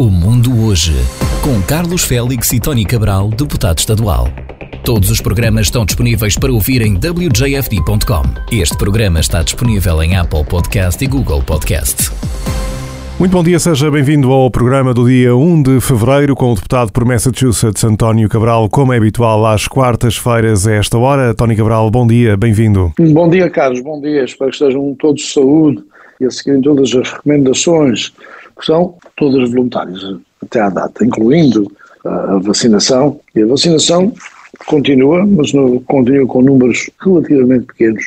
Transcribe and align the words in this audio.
O 0.00 0.04
Mundo 0.04 0.64
Hoje, 0.64 0.94
com 1.42 1.60
Carlos 1.60 2.04
Félix 2.04 2.52
e 2.52 2.60
Tony 2.60 2.84
Cabral, 2.84 3.30
deputado 3.30 3.78
estadual. 3.78 4.28
Todos 4.84 5.10
os 5.10 5.20
programas 5.20 5.66
estão 5.66 5.84
disponíveis 5.84 6.38
para 6.38 6.52
ouvir 6.52 6.82
em 6.82 6.94
wjfd.com. 6.94 8.22
Este 8.52 8.78
programa 8.78 9.18
está 9.18 9.42
disponível 9.42 10.00
em 10.00 10.16
Apple 10.16 10.44
Podcast 10.44 11.04
e 11.04 11.08
Google 11.08 11.42
Podcast. 11.42 12.12
Muito 13.18 13.32
bom 13.32 13.42
dia, 13.42 13.58
seja 13.58 13.90
bem-vindo 13.90 14.30
ao 14.30 14.48
programa 14.52 14.94
do 14.94 15.04
dia 15.04 15.34
1 15.34 15.62
de 15.64 15.80
fevereiro 15.80 16.36
com 16.36 16.52
o 16.52 16.54
deputado 16.54 16.92
por 16.92 17.04
Massachusetts, 17.04 17.82
António 17.82 18.28
Cabral, 18.28 18.68
como 18.68 18.92
é 18.92 18.98
habitual 18.98 19.44
às 19.46 19.66
quartas-feiras 19.66 20.64
a 20.68 20.74
esta 20.74 20.96
hora. 20.96 21.34
Tony 21.34 21.56
Cabral, 21.56 21.90
bom 21.90 22.06
dia, 22.06 22.36
bem-vindo. 22.36 22.92
Bom 23.00 23.28
dia, 23.28 23.50
Carlos, 23.50 23.80
bom 23.80 24.00
dia. 24.00 24.22
Espero 24.22 24.52
que 24.52 24.58
estejam 24.58 24.94
todos 24.96 25.22
de 25.22 25.32
saúde 25.32 25.82
e 26.20 26.24
a 26.24 26.30
seguirem 26.30 26.62
todas 26.62 26.94
as 26.94 27.10
recomendações 27.10 28.12
que 28.58 28.66
são 28.66 28.96
todas 29.16 29.50
voluntárias 29.50 30.00
até 30.42 30.60
à 30.60 30.68
data, 30.68 31.04
incluindo 31.04 31.70
a 32.04 32.38
vacinação. 32.38 33.20
E 33.34 33.42
a 33.42 33.46
vacinação 33.46 34.12
continua, 34.66 35.24
mas 35.26 35.52
continua 35.86 36.26
com 36.26 36.42
números 36.42 36.90
relativamente 37.00 37.66
pequenos 37.66 38.04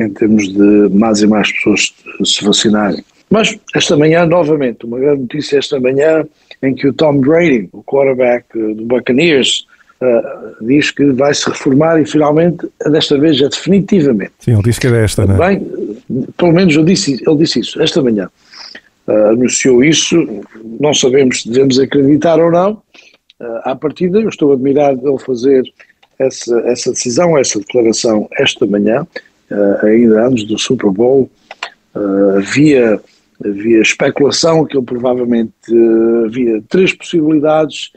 em 0.00 0.08
termos 0.10 0.48
de 0.52 0.88
mais 0.92 1.20
e 1.22 1.26
mais 1.26 1.52
pessoas 1.52 1.94
se 2.24 2.44
vacinarem. 2.44 3.04
Mas 3.30 3.56
esta 3.74 3.96
manhã, 3.96 4.26
novamente, 4.26 4.84
uma 4.84 4.98
grande 4.98 5.22
notícia 5.22 5.58
esta 5.58 5.80
manhã, 5.80 6.24
em 6.62 6.74
que 6.74 6.88
o 6.88 6.92
Tom 6.92 7.18
Brady, 7.18 7.68
o 7.72 7.82
quarterback 7.82 8.46
do 8.52 8.84
Buccaneers, 8.84 9.66
uh, 10.02 10.66
diz 10.66 10.90
que 10.90 11.12
vai 11.12 11.32
se 11.32 11.48
reformar 11.48 12.00
e 12.00 12.04
finalmente, 12.04 12.68
desta 12.90 13.18
vez, 13.18 13.40
é 13.40 13.48
definitivamente. 13.48 14.32
Sim, 14.40 14.52
ele 14.52 14.62
disse 14.62 14.80
que 14.80 14.86
era 14.86 14.98
esta, 14.98 15.24
não 15.24 15.42
é? 15.42 15.56
Bem, 15.56 15.66
pelo 16.36 16.52
menos 16.52 16.76
eu 16.76 16.84
disse, 16.84 17.22
ele 17.26 17.36
disse 17.36 17.60
isso, 17.60 17.80
esta 17.80 18.02
manhã. 18.02 18.28
Uh, 19.06 19.30
anunciou 19.30 19.82
isso, 19.82 20.16
não 20.80 20.94
sabemos 20.94 21.42
se 21.42 21.48
devemos 21.48 21.78
acreditar 21.78 22.38
ou 22.38 22.52
não. 22.52 22.72
Uh, 23.40 23.60
à 23.64 23.74
partida, 23.74 24.20
eu 24.20 24.28
estou 24.28 24.52
admirado 24.52 25.00
dele 25.00 25.18
fazer 25.18 25.64
essa, 26.18 26.56
essa 26.60 26.90
decisão, 26.90 27.36
essa 27.36 27.58
declaração 27.58 28.28
esta 28.38 28.64
manhã, 28.64 29.04
uh, 29.50 29.86
ainda 29.86 30.26
antes 30.26 30.44
do 30.44 30.56
Super 30.56 30.90
Bowl. 30.90 31.28
havia, 32.36 33.00
havia 33.44 33.80
especulação 33.80 34.64
que 34.64 34.76
ele 34.76 34.86
provavelmente 34.86 35.52
havia 36.26 36.62
três 36.68 36.94
possibilidades 36.94 37.90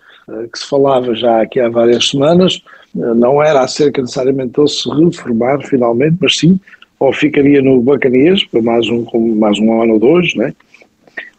que 0.52 0.60
se 0.60 0.68
falava 0.68 1.14
já 1.16 1.44
aqui 1.44 1.60
há 1.60 1.70
várias 1.70 2.10
semanas. 2.10 2.62
não 2.94 3.42
era 3.42 3.62
acerca 3.62 4.02
necessariamente 4.02 4.54
de 4.54 4.60
ele 4.60 4.68
se 4.68 4.90
reformar 4.90 5.62
finalmente, 5.62 6.18
mas 6.20 6.36
sim 6.36 6.60
ou 7.00 7.14
ficaria 7.14 7.62
no 7.62 7.82
Bacanias 7.82 8.44
para 8.46 8.62
mais 8.62 8.88
um, 8.90 9.06
mais 9.36 9.60
um 9.60 9.82
ano 9.82 9.94
ou 9.94 10.00
dois, 10.00 10.34
né? 10.36 10.54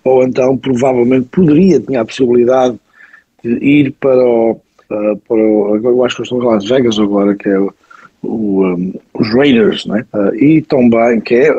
Ou 0.06 0.22
então 0.22 0.56
provavelmente 0.56 1.26
poderia, 1.30 1.80
tinha 1.80 2.00
a 2.00 2.04
possibilidade 2.04 2.78
de 3.42 3.50
ir 3.64 3.92
para 3.92 4.24
o, 4.24 4.52
uh, 4.52 5.16
para 5.26 5.36
o 5.36 5.76
eu 5.76 6.04
acho 6.04 6.16
que 6.16 6.22
estou 6.22 6.40
em 6.40 6.46
Las 6.46 6.64
Vegas 6.64 6.98
agora, 6.98 7.34
que 7.34 7.48
é 7.48 7.58
o, 7.58 7.74
o, 8.22 8.64
um, 8.64 8.94
os 9.14 9.34
Raiders, 9.34 9.84
né? 9.86 10.04
Uh, 10.14 10.34
e 10.36 10.62
também, 10.62 11.20
que 11.20 11.34
é, 11.34 11.54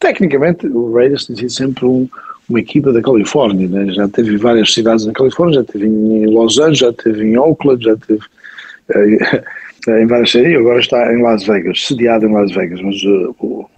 tecnicamente, 0.00 0.66
o 0.66 0.92
Raiders 0.92 1.26
tem 1.26 1.36
sido 1.36 1.50
sempre 1.50 1.84
um, 1.84 2.08
uma 2.48 2.60
equipa 2.60 2.92
da 2.92 3.00
Califórnia, 3.00 3.68
né? 3.68 3.92
já 3.92 4.08
teve 4.08 4.36
várias 4.36 4.72
cidades 4.74 5.06
na 5.06 5.12
Califórnia, 5.12 5.60
já 5.60 5.64
teve 5.64 5.86
em 5.86 6.26
Los 6.26 6.58
Angeles, 6.58 6.78
já 6.78 6.92
teve 6.92 7.24
em 7.24 7.38
Oakland, 7.38 7.84
já 7.84 7.96
teve 7.96 8.20
uh, 8.20 9.90
em 10.02 10.06
várias 10.06 10.32
cidades, 10.32 10.58
agora 10.58 10.80
está 10.80 11.14
em 11.14 11.22
Las 11.22 11.46
Vegas, 11.46 11.80
sediado 11.86 12.26
em 12.26 12.32
Las 12.32 12.52
Vegas, 12.52 12.80
mas 12.82 12.96
uh, 13.04 13.68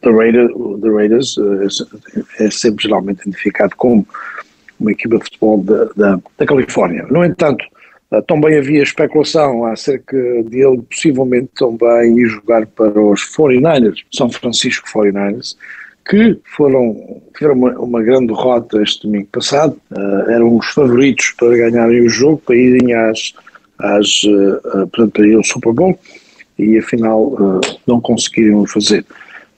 The, 0.00 0.10
Raider, 0.10 0.48
the 0.80 0.90
Raiders 0.90 1.36
é, 2.38 2.44
é 2.44 2.50
sempre 2.50 2.84
geralmente 2.84 3.22
identificado 3.22 3.76
como 3.76 4.06
uma 4.80 4.90
equipa 4.90 5.18
de 5.18 5.24
futebol 5.24 5.62
da, 5.62 5.84
da, 5.96 6.20
da 6.38 6.46
Califórnia. 6.46 7.06
No 7.08 7.24
entanto, 7.24 7.64
eh, 8.12 8.20
também 8.22 8.58
havia 8.58 8.82
especulação 8.82 9.64
acerca 9.64 10.16
de 10.44 10.60
ele 10.60 10.82
possivelmente 10.82 11.50
também 11.56 12.18
ir 12.18 12.26
jogar 12.26 12.66
para 12.66 13.00
os 13.00 13.20
49ers, 13.34 14.00
São 14.12 14.28
Francisco 14.28 14.86
49ers, 14.88 15.56
que 16.08 16.38
foram, 16.56 17.22
tiveram 17.36 17.54
uma, 17.54 17.70
uma 17.78 18.02
grande 18.02 18.26
derrota 18.26 18.82
este 18.82 19.06
domingo 19.06 19.28
passado, 19.32 19.80
uh, 19.92 20.30
eram 20.30 20.56
os 20.56 20.66
favoritos 20.66 21.32
para 21.38 21.56
ganharem 21.56 22.00
o 22.02 22.08
jogo, 22.08 22.42
para 22.44 22.56
irem 22.56 22.92
às, 22.92 23.32
às, 23.78 24.24
uh, 24.24 24.88
portanto, 24.88 25.12
para 25.12 25.26
ir 25.26 25.36
ao 25.36 25.44
Super 25.44 25.72
Bowl, 25.72 25.98
e 26.58 26.76
afinal 26.76 27.28
uh, 27.28 27.60
não 27.86 28.00
conseguiram 28.00 28.66
fazer. 28.66 29.06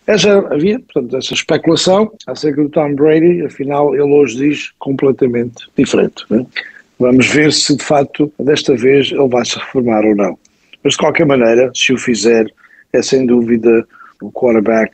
Essa, 0.07 0.39
havia, 0.53 0.79
portanto, 0.81 1.17
essa 1.17 1.33
especulação 1.33 2.13
acerca 2.27 2.63
do 2.63 2.69
Tom 2.69 2.95
Brady, 2.95 3.43
afinal, 3.43 3.95
ele 3.95 4.03
hoje 4.03 4.37
diz 4.37 4.73
completamente 4.79 5.67
diferente. 5.77 6.25
Né? 6.29 6.45
Vamos 6.99 7.27
ver 7.27 7.53
se, 7.53 7.75
de 7.75 7.83
facto, 7.83 8.31
desta 8.39 8.77
vez 8.77 9.11
ele 9.11 9.29
vai 9.29 9.45
se 9.45 9.59
reformar 9.59 10.05
ou 10.05 10.15
não. 10.15 10.39
Mas, 10.83 10.93
de 10.93 10.99
qualquer 10.99 11.27
maneira, 11.27 11.71
se 11.75 11.93
o 11.93 11.99
fizer, 11.99 12.47
é 12.93 13.01
sem 13.01 13.25
dúvida 13.25 13.87
o 14.21 14.31
quarterback, 14.31 14.93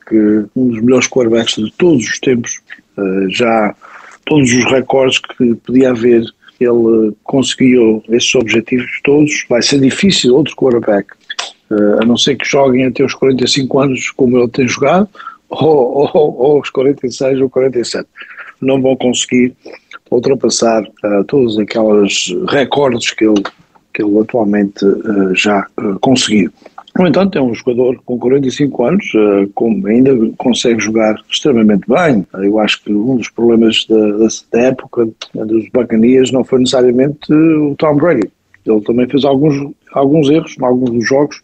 um 0.56 0.68
dos 0.68 0.80
melhores 0.80 1.08
quarterbacks 1.08 1.56
de 1.56 1.72
todos 1.72 2.04
os 2.04 2.18
tempos. 2.20 2.60
Eh, 2.96 3.26
já 3.28 3.74
todos 4.24 4.50
os 4.52 4.64
recordes 4.70 5.18
que 5.18 5.54
podia 5.56 5.90
haver, 5.90 6.22
ele 6.60 7.12
conseguiu 7.24 8.02
esses 8.08 8.32
objetivos 8.34 8.90
todos. 9.02 9.44
Vai 9.48 9.60
ser 9.60 9.80
difícil 9.80 10.34
outro 10.34 10.54
quarterback 10.54 11.08
a 12.00 12.04
não 12.04 12.16
ser 12.16 12.36
que 12.36 12.48
joguem 12.48 12.86
até 12.86 13.04
os 13.04 13.14
45 13.14 13.78
anos 13.78 14.10
como 14.10 14.38
ele 14.38 14.48
tem 14.48 14.66
jogado, 14.66 15.08
ou, 15.48 16.10
ou, 16.14 16.38
ou 16.38 16.56
aos 16.58 16.70
46 16.70 17.40
ou 17.40 17.50
47. 17.50 18.08
Não 18.60 18.80
vão 18.80 18.96
conseguir 18.96 19.54
ultrapassar 20.10 20.82
uh, 20.82 21.24
todos 21.26 21.58
aqueles 21.58 22.34
recordes 22.48 23.12
que 23.12 23.24
ele, 23.24 23.42
que 23.94 24.02
ele 24.02 24.18
atualmente 24.18 24.84
uh, 24.84 25.34
já 25.34 25.66
uh, 25.78 25.98
conseguiu. 26.00 26.50
No 26.98 27.06
entanto, 27.06 27.38
é 27.38 27.40
um 27.40 27.54
jogador 27.54 28.00
com 28.04 28.18
45 28.18 28.84
anos, 28.84 29.14
uh, 29.14 29.48
com, 29.54 29.80
ainda 29.86 30.10
consegue 30.36 30.80
jogar 30.80 31.14
extremamente 31.30 31.84
bem. 31.88 32.26
Eu 32.34 32.58
acho 32.58 32.82
que 32.82 32.92
um 32.92 33.16
dos 33.16 33.30
problemas 33.30 33.86
da, 33.88 34.28
da 34.52 34.60
época 34.66 35.08
dos 35.32 35.68
Bacanias 35.72 36.32
não 36.32 36.42
foi 36.42 36.58
necessariamente 36.58 37.32
o 37.32 37.74
Tom 37.78 37.96
Brady. 37.96 38.30
Ele 38.66 38.80
também 38.82 39.08
fez 39.08 39.24
alguns, 39.24 39.72
alguns 39.92 40.28
erros 40.28 40.56
em 40.58 40.64
alguns 40.64 40.90
dos 40.90 41.08
jogos, 41.08 41.40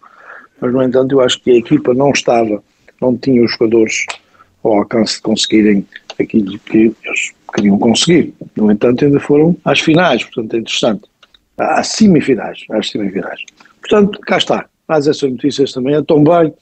mas 0.61 0.72
no 0.72 0.83
entanto 0.83 1.15
eu 1.15 1.21
acho 1.21 1.41
que 1.41 1.50
a 1.50 1.56
equipa 1.56 1.94
não 1.94 2.11
estava, 2.11 2.62
não 3.00 3.17
tinha 3.17 3.44
os 3.44 3.53
jogadores 3.53 4.06
ao 4.62 4.78
alcance 4.78 5.17
de 5.17 5.22
conseguirem 5.22 5.87
aquilo 6.19 6.59
que 6.61 6.94
eles 7.05 7.33
queriam 7.55 7.78
conseguir. 7.78 8.34
No 8.56 8.71
entanto 8.71 9.05
ainda 9.05 9.21
foram 9.21 9.56
às 9.65 9.81
finais, 9.81 10.25
portanto 10.25 10.55
é 10.55 10.59
interessante. 10.59 11.03
Às 11.59 11.89
semifinais, 11.89 12.65
às 12.71 12.91
semifinais. 12.91 13.41
Portanto, 13.81 14.19
cá 14.21 14.39
está. 14.39 14.67
Mais 14.89 15.06
essas 15.06 15.31
notícias 15.31 15.72
também. 15.72 16.03
Também 16.05 16.53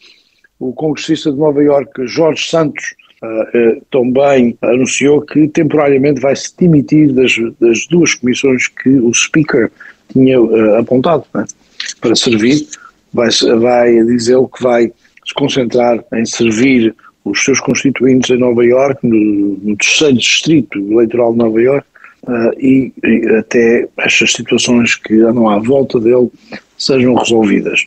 o 0.58 0.72
congressista 0.72 1.32
de 1.32 1.38
Nova 1.38 1.62
Iorque, 1.62 2.06
Jorge 2.06 2.48
Santos, 2.48 2.94
uh, 3.22 3.26
uh, 3.26 3.84
também 3.90 4.56
anunciou 4.62 5.20
que 5.20 5.48
temporariamente 5.48 6.20
vai 6.20 6.36
se 6.36 6.56
demitir 6.56 7.12
das, 7.12 7.34
das 7.60 7.86
duas 7.88 8.14
comissões 8.14 8.68
que 8.68 8.88
o 8.88 9.12
Speaker 9.12 9.70
tinha 10.12 10.40
uh, 10.40 10.76
apontado 10.76 11.24
né, 11.34 11.44
para 12.00 12.14
servir 12.14 12.66
vai, 13.14 13.30
vai 13.58 14.04
dizer 14.04 14.36
que 14.54 14.62
vai 14.62 14.92
se 15.26 15.34
concentrar 15.34 16.04
em 16.12 16.26
servir 16.26 16.94
os 17.24 17.42
seus 17.42 17.60
constituintes 17.60 18.30
em 18.30 18.38
Nova 18.38 18.64
Iorque, 18.64 19.06
no, 19.06 19.56
no 19.62 19.76
terceiro 19.76 20.18
distrito 20.18 20.78
eleitoral 20.78 21.32
de 21.32 21.38
Nova 21.38 21.62
Iorque, 21.62 21.88
uh, 22.24 22.52
e, 22.58 22.92
e, 23.02 23.36
até 23.38 23.88
estas 23.96 24.32
situações 24.32 24.94
que 24.96 25.20
andam 25.22 25.48
à 25.48 25.58
volta 25.58 25.98
dele 25.98 26.30
sejam 26.76 27.14
resolvidas. 27.14 27.86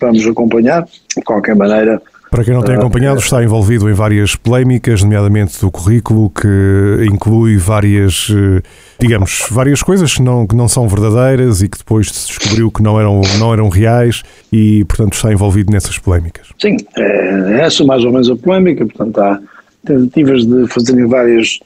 Vamos 0.00 0.26
acompanhar, 0.26 0.84
de 0.84 1.22
qualquer 1.22 1.54
maneira, 1.54 2.00
para 2.30 2.44
quem 2.44 2.54
não 2.54 2.62
tem 2.62 2.74
ah, 2.74 2.78
acompanhado, 2.78 3.20
está 3.20 3.42
envolvido 3.42 3.88
em 3.88 3.92
várias 3.92 4.36
polémicas, 4.36 5.02
nomeadamente 5.02 5.60
do 5.60 5.70
currículo, 5.70 6.30
que 6.30 7.06
inclui 7.10 7.56
várias, 7.56 8.28
eh, 8.30 8.62
digamos, 8.98 9.46
várias 9.50 9.82
coisas 9.82 10.14
que 10.14 10.22
não, 10.22 10.46
que 10.46 10.54
não 10.54 10.68
são 10.68 10.86
verdadeiras 10.88 11.62
e 11.62 11.68
que 11.68 11.78
depois 11.78 12.10
se 12.10 12.28
descobriu 12.28 12.70
que 12.70 12.82
não 12.82 12.98
eram, 13.00 13.20
não 13.38 13.52
eram 13.52 13.68
reais 13.68 14.22
e, 14.52 14.84
portanto, 14.84 15.14
está 15.14 15.32
envolvido 15.32 15.72
nessas 15.72 15.98
polémicas. 15.98 16.48
Sim, 16.58 16.76
é 16.96 17.60
essa 17.60 17.84
mais 17.84 18.04
ou 18.04 18.12
menos 18.12 18.30
a 18.30 18.36
polémica, 18.36 18.84
portanto, 18.86 19.18
há 19.18 19.40
tentativas 19.86 20.44
de 20.44 20.66
fazerem 20.68 21.06
várias 21.06 21.58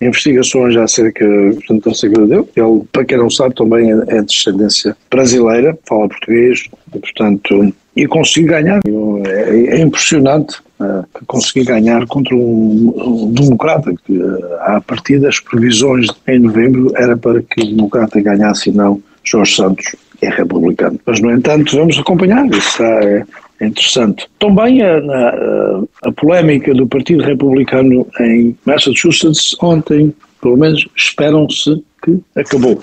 investigações 0.00 0.76
acerca, 0.76 1.24
portanto, 1.54 1.90
acerca 1.90 2.26
dele. 2.26 2.44
Ele, 2.54 2.82
para 2.92 3.04
quem 3.04 3.18
não 3.18 3.30
sabe, 3.30 3.54
também 3.54 3.90
é, 3.90 3.96
é 4.08 4.20
de 4.20 4.26
descendência 4.26 4.96
brasileira, 5.10 5.76
fala 5.86 6.08
português, 6.08 6.66
e, 6.94 6.98
portanto, 6.98 7.74
e 7.96 8.06
consegui 8.06 8.46
ganhar. 8.46 8.80
É, 9.26 9.76
é 9.76 9.80
impressionante 9.80 10.56
uh, 10.80 11.06
conseguir 11.26 11.64
ganhar 11.64 12.06
contra 12.06 12.34
um, 12.34 12.92
um 12.96 13.32
democrata, 13.32 13.94
que 14.04 14.12
uh, 14.12 14.54
à 14.60 14.80
partida 14.80 15.28
as 15.28 15.40
previsões 15.40 16.06
em 16.26 16.38
novembro 16.40 16.92
era 16.96 17.16
para 17.16 17.42
que 17.42 17.62
o 17.62 17.66
democrata 17.66 18.20
ganhasse 18.20 18.70
e 18.70 18.72
não 18.72 19.02
Jorge 19.22 19.54
Santos, 19.54 19.96
que 20.18 20.26
é 20.26 20.30
republicano. 20.30 20.98
Mas, 21.06 21.20
no 21.20 21.30
entanto, 21.30 21.76
vamos 21.76 21.98
acompanhar, 21.98 22.46
isso 22.48 22.82
é 22.82 23.24
interessante. 23.60 24.26
Também 24.38 24.82
a, 24.82 24.98
a, 24.98 25.82
a 26.04 26.12
polémica 26.12 26.74
do 26.74 26.86
Partido 26.86 27.22
Republicano 27.22 28.06
em 28.20 28.56
Massachusetts 28.66 29.56
ontem, 29.62 30.14
pelo 30.42 30.56
menos 30.56 30.86
esperam-se 30.96 31.82
que 32.02 32.20
acabou. 32.36 32.78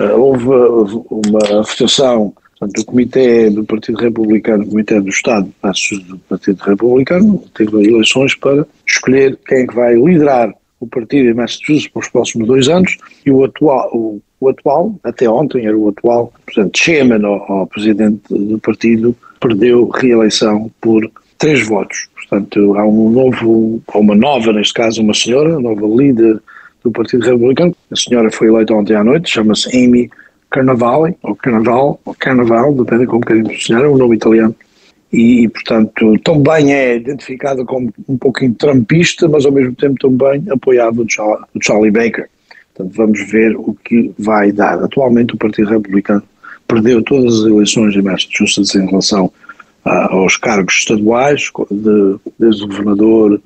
Uh, 0.00 0.18
houve 0.18 0.46
uma 1.10 1.62
votação 1.62 2.34
Portanto, 2.62 2.78
o 2.78 2.84
Comitê 2.84 3.50
do 3.50 3.64
Partido 3.64 3.98
Republicano, 3.98 4.62
o 4.62 4.68
Comitê 4.68 5.00
do 5.00 5.08
Estado 5.08 5.52
do 6.06 6.18
Partido 6.28 6.62
Republicano, 6.62 7.42
teve 7.56 7.88
eleições 7.88 8.36
para 8.36 8.64
escolher 8.86 9.36
quem 9.44 9.62
é 9.62 9.66
que 9.66 9.74
vai 9.74 9.96
liderar 9.96 10.54
o 10.78 10.86
partido 10.86 11.28
em 11.28 11.34
Massachusetts 11.34 11.88
para 11.88 12.00
os 12.00 12.08
próximos 12.08 12.46
dois 12.46 12.68
anos 12.68 12.96
e 13.26 13.32
o 13.32 13.42
atual, 13.42 13.90
o, 13.92 14.22
o 14.38 14.48
atual 14.48 14.94
até 15.02 15.28
ontem 15.28 15.66
era 15.66 15.76
o 15.76 15.88
atual, 15.88 16.32
portanto, 16.46 16.78
chairman 16.78 17.24
ou, 17.24 17.44
ou 17.48 17.66
presidente 17.66 18.22
do 18.30 18.58
partido, 18.60 19.16
perdeu 19.40 19.88
reeleição 19.88 20.70
por 20.80 21.10
três 21.38 21.66
votos. 21.66 22.06
Portanto, 22.14 22.76
há 22.76 22.86
um 22.86 23.10
novo, 23.10 23.82
ou 23.92 24.00
uma 24.00 24.14
nova, 24.14 24.52
neste 24.52 24.74
caso, 24.74 25.02
uma 25.02 25.14
senhora, 25.14 25.58
nova 25.58 25.84
líder 25.84 26.40
do 26.84 26.92
Partido 26.92 27.24
Republicano. 27.24 27.74
A 27.90 27.96
senhora 27.96 28.30
foi 28.30 28.46
eleita 28.46 28.72
ontem 28.72 28.94
à 28.94 29.02
noite, 29.02 29.32
chama-se 29.32 29.68
Amy 29.76 30.08
Carnavale, 30.52 31.16
ou 31.22 31.34
Carnaval, 31.34 32.00
ou 32.04 32.14
Carnaval, 32.14 32.74
depende 32.74 33.06
como 33.06 33.24
querem 33.24 33.42
pronunciar, 33.42 33.82
é 33.82 33.88
um 33.88 33.96
nome 33.96 34.16
italiano. 34.16 34.54
E, 35.12 35.48
portanto, 35.48 36.18
também 36.24 36.72
é 36.72 36.96
identificada 36.96 37.64
como 37.64 37.92
um 38.08 38.16
pouquinho 38.16 38.54
trumpista, 38.54 39.28
mas 39.28 39.44
ao 39.44 39.52
mesmo 39.52 39.74
tempo 39.74 39.96
também 39.98 40.44
apoiava 40.50 41.02
o 41.02 41.06
Charlie, 41.60 41.90
Baker. 41.90 42.28
Portanto, 42.74 42.96
vamos 42.96 43.30
ver 43.30 43.54
o 43.56 43.76
que 43.84 44.12
vai 44.18 44.52
dar. 44.52 44.82
Atualmente 44.82 45.34
o 45.34 45.38
Partido 45.38 45.68
Republicano 45.68 46.22
perdeu 46.66 47.02
todas 47.02 47.40
as 47.40 47.46
eleições 47.46 47.94
em 47.94 48.02
Massachusetts 48.02 48.74
em 48.74 48.86
relação 48.86 49.26
uh, 49.84 49.90
aos 50.10 50.38
cargos 50.38 50.74
estaduais, 50.74 51.50
de, 51.70 52.16
desde 52.38 52.64
o 52.64 52.68
governador, 52.68 53.40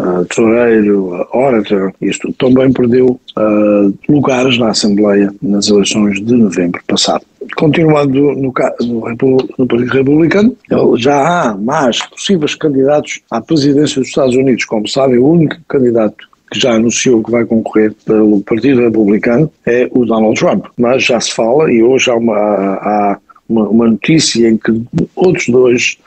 uh, 0.00 0.24
tesoureiro, 0.24 1.14
uh, 1.14 1.26
orator, 1.32 1.92
isto 2.00 2.32
também 2.34 2.72
perdeu 2.72 3.20
uh, 3.38 3.94
lugares 4.08 4.58
na 4.58 4.70
Assembleia 4.70 5.32
nas 5.42 5.68
eleições 5.68 6.20
de 6.20 6.34
novembro 6.34 6.80
passado. 6.86 7.24
Continuando 7.56 8.34
no, 8.34 8.52
no, 8.52 9.38
no 9.58 9.66
Partido 9.66 9.92
Republicano, 9.92 10.56
já 10.96 11.50
há 11.50 11.56
mais 11.56 12.00
possíveis 12.08 12.54
candidatos 12.54 13.20
à 13.30 13.40
presidência 13.40 14.00
dos 14.00 14.08
Estados 14.08 14.36
Unidos. 14.36 14.64
Como 14.64 14.86
sabem, 14.88 15.18
o 15.18 15.26
único 15.26 15.56
candidato 15.68 16.28
que 16.50 16.58
já 16.58 16.72
anunciou 16.72 17.22
que 17.22 17.30
vai 17.30 17.44
concorrer 17.44 17.94
pelo 18.04 18.40
Partido 18.42 18.80
Republicano 18.80 19.50
é 19.64 19.88
o 19.92 20.04
Donald 20.04 20.38
Trump. 20.38 20.66
Mas 20.76 21.04
já 21.04 21.20
se 21.20 21.32
fala, 21.34 21.72
e 21.72 21.82
hoje 21.82 22.10
há 22.10 22.16
uma, 22.16 22.36
há 22.36 23.18
uma, 23.48 23.68
uma 23.68 23.90
notícia 23.90 24.48
em 24.48 24.56
que 24.56 24.82
outros 25.14 25.48
dois 25.48 25.98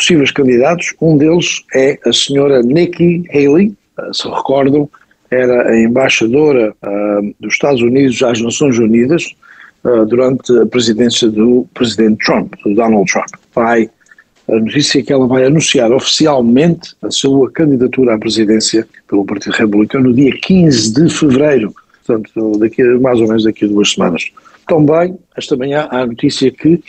possíveis 0.00 0.30
candidatos. 0.30 0.94
Um 1.00 1.16
deles 1.16 1.62
é 1.74 1.98
a 2.06 2.12
senhora 2.12 2.62
Nikki 2.62 3.22
Haley, 3.32 3.74
uh, 3.98 4.14
se 4.14 4.26
recordam, 4.28 4.88
era 5.30 5.68
a 5.68 5.80
embaixadora 5.80 6.74
uh, 6.82 7.34
dos 7.38 7.52
Estados 7.52 7.82
Unidos 7.82 8.20
às 8.22 8.40
Nações 8.40 8.78
Unidas 8.78 9.34
uh, 9.84 10.06
durante 10.06 10.58
a 10.58 10.66
presidência 10.66 11.28
do 11.28 11.66
presidente 11.74 12.24
Trump, 12.24 12.54
do 12.64 12.74
Donald 12.74 13.10
Trump. 13.12 13.28
Vai, 13.54 13.90
a 14.48 14.56
notícia 14.56 15.00
é 15.00 15.02
que 15.02 15.12
ela 15.12 15.26
vai 15.26 15.44
anunciar 15.44 15.92
oficialmente 15.92 16.94
a 17.02 17.10
sua 17.10 17.50
candidatura 17.50 18.14
à 18.14 18.18
presidência 18.18 18.88
pelo 19.06 19.24
Partido 19.24 19.52
Republicano 19.52 20.08
no 20.08 20.14
dia 20.14 20.32
15 20.32 20.94
de 20.94 21.10
fevereiro, 21.10 21.74
portanto, 22.06 22.58
daqui, 22.58 22.82
mais 22.82 23.20
ou 23.20 23.28
menos 23.28 23.44
daqui 23.44 23.66
a 23.66 23.68
duas 23.68 23.92
semanas. 23.92 24.32
Também, 24.66 25.18
esta 25.36 25.56
manhã, 25.56 25.86
há 25.90 26.00
a 26.00 26.06
notícia 26.06 26.50
que 26.50 26.82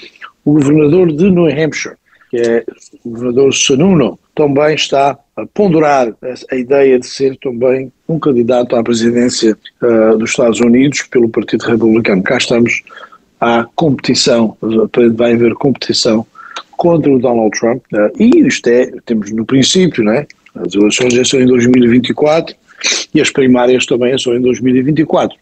o 0.46 0.54
governador 0.54 1.12
de 1.12 1.30
New 1.30 1.48
Hampshire, 1.48 1.96
que 2.32 2.38
é 2.38 2.64
o 3.04 3.10
governador 3.10 3.54
Sanuno, 3.54 4.18
também 4.34 4.74
está 4.74 5.20
a 5.36 5.46
ponderar 5.54 6.14
a 6.50 6.56
ideia 6.56 6.98
de 6.98 7.06
ser 7.06 7.38
também 7.38 7.92
um 8.08 8.18
candidato 8.18 8.74
à 8.78 8.82
presidência 8.82 9.58
uh, 9.82 10.18
dos 10.18 10.30
Estados 10.30 10.62
Unidos 10.62 11.04
pelo 11.04 11.28
Partido 11.28 11.64
Republicano. 11.64 12.24
Cá 12.24 12.38
estamos 12.38 12.84
à 13.42 13.68
competição, 13.76 14.56
vai 15.14 15.34
haver 15.34 15.54
competição 15.56 16.26
contra 16.78 17.12
o 17.12 17.20
Donald 17.20 17.52
Trump 17.60 17.84
uh, 17.94 18.10
e 18.18 18.48
isto 18.48 18.68
é, 18.68 18.90
temos 19.06 19.30
no 19.32 19.46
princípio, 19.46 20.02
não 20.02 20.14
é? 20.14 20.26
As 20.56 20.74
eleições 20.74 21.14
já 21.14 21.26
são 21.26 21.42
em 21.42 21.46
2024 21.46 22.56
e 23.14 23.20
as 23.20 23.30
primárias 23.30 23.86
também 23.86 24.18
são 24.18 24.34
em 24.34 24.42
2024. 24.42 25.38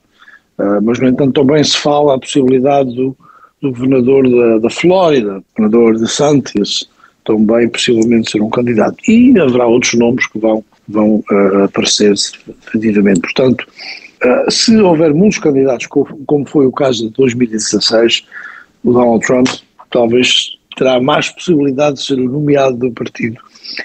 Uh, 0.57 0.81
mas, 0.81 1.00
no 1.00 1.07
entanto, 1.07 1.33
também 1.33 1.63
se 1.63 1.77
fala 1.77 2.15
a 2.15 2.19
possibilidade 2.19 2.95
do 2.95 3.15
do 3.61 3.71
governador 3.71 4.29
da, 4.29 4.57
da 4.59 4.69
Flórida, 4.69 5.44
governador 5.56 5.97
de 5.97 6.09
Santos, 6.09 6.89
também 7.25 7.69
possivelmente 7.69 8.31
ser 8.31 8.41
um 8.41 8.50
candidato. 8.50 8.97
E 9.07 9.38
haverá 9.39 9.67
outros 9.67 9.94
nomes 9.94 10.25
que 10.27 10.39
vão, 10.39 10.63
vão 10.88 11.23
uh, 11.31 11.63
aparecer 11.65 12.13
definitivamente. 12.65 13.21
Portanto, 13.21 13.67
uh, 14.23 14.51
se 14.51 14.75
houver 14.77 15.13
muitos 15.13 15.38
candidatos, 15.39 15.88
como 15.88 16.45
foi 16.47 16.65
o 16.65 16.71
caso 16.71 17.07
de 17.07 17.13
2016, 17.13 18.25
o 18.83 18.94
Donald 18.94 19.25
Trump 19.25 19.47
talvez 19.91 20.57
terá 20.75 21.00
mais 21.01 21.29
possibilidade 21.29 21.97
de 21.97 22.05
ser 22.05 22.17
nomeado 22.17 22.77
do 22.77 22.91
partido 22.91 23.39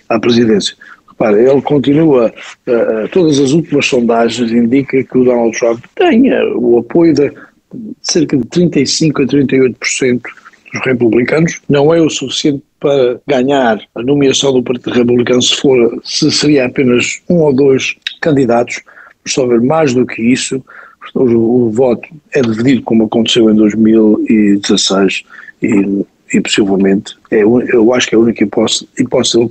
à 0.09 0.19
presidência. 0.19 0.75
Repare, 1.09 1.45
ele 1.45 1.63
continua, 1.63 2.33
uh, 2.67 3.09
todas 3.13 3.39
as 3.39 3.53
últimas 3.53 3.87
sondagens 3.87 4.51
indicam 4.51 5.03
que 5.03 5.19
o 5.19 5.25
Donald 5.25 5.57
Trump 5.59 5.85
tenha 5.95 6.45
o 6.57 6.79
apoio 6.79 7.15
da 7.15 7.31
cerca 8.03 8.37
de 8.37 8.45
35 8.47 9.23
a 9.23 9.27
38% 9.27 10.23
dos 10.73 10.83
republicanos, 10.85 11.61
não 11.69 11.95
é 11.95 12.01
o 12.01 12.11
suficiente 12.11 12.63
para 12.81 13.21
ganhar 13.27 13.81
a 13.95 14.03
nomeação 14.03 14.53
do 14.53 14.63
Partido 14.63 14.91
Republicano 14.91 15.41
se 15.41 15.57
for, 15.57 16.01
se 16.05 16.31
seria 16.31 16.67
apenas 16.67 17.21
um 17.29 17.37
ou 17.37 17.53
dois 17.53 17.95
candidatos, 18.21 18.81
se 19.25 19.41
houver 19.41 19.61
mais 19.61 19.95
do 19.95 20.05
que 20.05 20.21
isso, 20.21 20.63
o, 21.15 21.23
o 21.67 21.71
voto 21.71 22.09
é 22.33 22.43
dividido 22.43 22.83
como 22.83 23.05
aconteceu 23.05 23.49
em 23.51 23.55
2016 23.55 25.25
e, 25.63 26.05
e 26.33 26.41
possivelmente 26.41 27.15
é, 27.31 27.43
eu 27.43 27.95
acho 27.95 28.09
que 28.09 28.15
é 28.15 28.19
a 28.19 28.21
única 28.21 28.43
hipótese, 28.43 28.89
hipótese 28.99 29.39
ele 29.39 29.49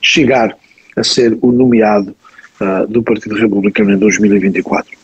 chegar 0.00 0.56
a 0.96 1.04
ser 1.04 1.38
o 1.40 1.52
nomeado 1.52 2.14
uh, 2.60 2.86
do 2.86 3.02
Partido 3.02 3.36
Republicano 3.36 3.92
em 3.92 3.98
2024. 3.98 5.01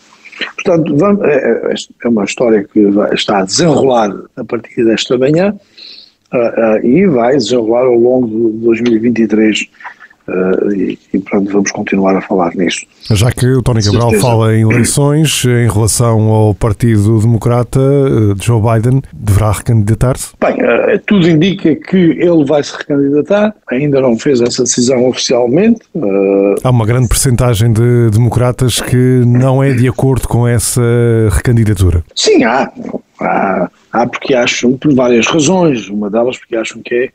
Portanto, 0.55 0.97
vamos, 0.97 1.25
é, 1.25 1.37
é, 1.37 1.75
é, 2.05 2.09
uma 2.09 2.25
história 2.25 2.65
que 2.65 2.85
vai, 2.87 3.13
está 3.15 3.39
a 3.39 3.45
desenrolar 3.45 4.15
a 4.37 4.45
partir 4.45 4.85
desta 4.85 5.17
manhã 5.19 5.55
uh, 6.33 6.37
uh, 6.37 6.87
e 6.87 7.07
vai 7.07 7.37
desenrolar 7.37 7.85
ao 7.85 7.95
longo 7.95 8.51
de 8.51 8.59
2023 8.59 9.69
Uh, 10.29 10.75
e, 10.75 10.99
e 11.15 11.19
pronto, 11.21 11.51
vamos 11.51 11.71
continuar 11.73 12.15
a 12.15 12.21
falar 12.21 12.55
nisso. 12.55 12.85
Já 13.11 13.33
que 13.33 13.47
o 13.47 13.63
Tony 13.63 13.83
Cabral 13.83 14.13
fala 14.21 14.55
em 14.55 14.61
eleições, 14.61 15.43
em 15.47 15.67
relação 15.73 16.29
ao 16.29 16.55
Partido 16.55 17.19
Democrata, 17.19 17.81
uh, 17.81 18.35
Joe 18.39 18.61
Biden 18.61 19.01
deverá 19.15 19.53
recandidatar-se? 19.53 20.35
Bem, 20.39 20.57
uh, 20.57 20.99
tudo 21.07 21.27
indica 21.27 21.75
que 21.75 21.97
ele 21.97 22.45
vai 22.45 22.63
se 22.63 22.77
recandidatar, 22.77 23.55
ainda 23.71 24.03
não 24.03 24.19
fez 24.19 24.43
essa 24.43 24.65
decisão 24.65 25.09
oficialmente. 25.09 25.81
Há 26.63 26.69
uma 26.69 26.85
grande 26.85 27.09
percentagem 27.09 27.73
de 27.73 28.11
democratas 28.11 28.83
que 28.83 29.23
não 29.25 29.63
é 29.63 29.73
de 29.73 29.89
acordo 29.89 30.29
com 30.29 30.47
essa 30.47 30.83
recandidatura. 31.31 32.05
Sim, 32.15 32.45
há. 32.45 32.71
Há, 33.21 33.71
há 33.93 34.07
porque 34.07 34.35
acham, 34.35 34.77
por 34.77 34.95
várias 34.95 35.27
razões, 35.27 35.89
uma 35.89 36.11
delas 36.11 36.37
porque 36.39 36.55
acham 36.55 36.81
que 36.85 36.95
é 36.95 37.11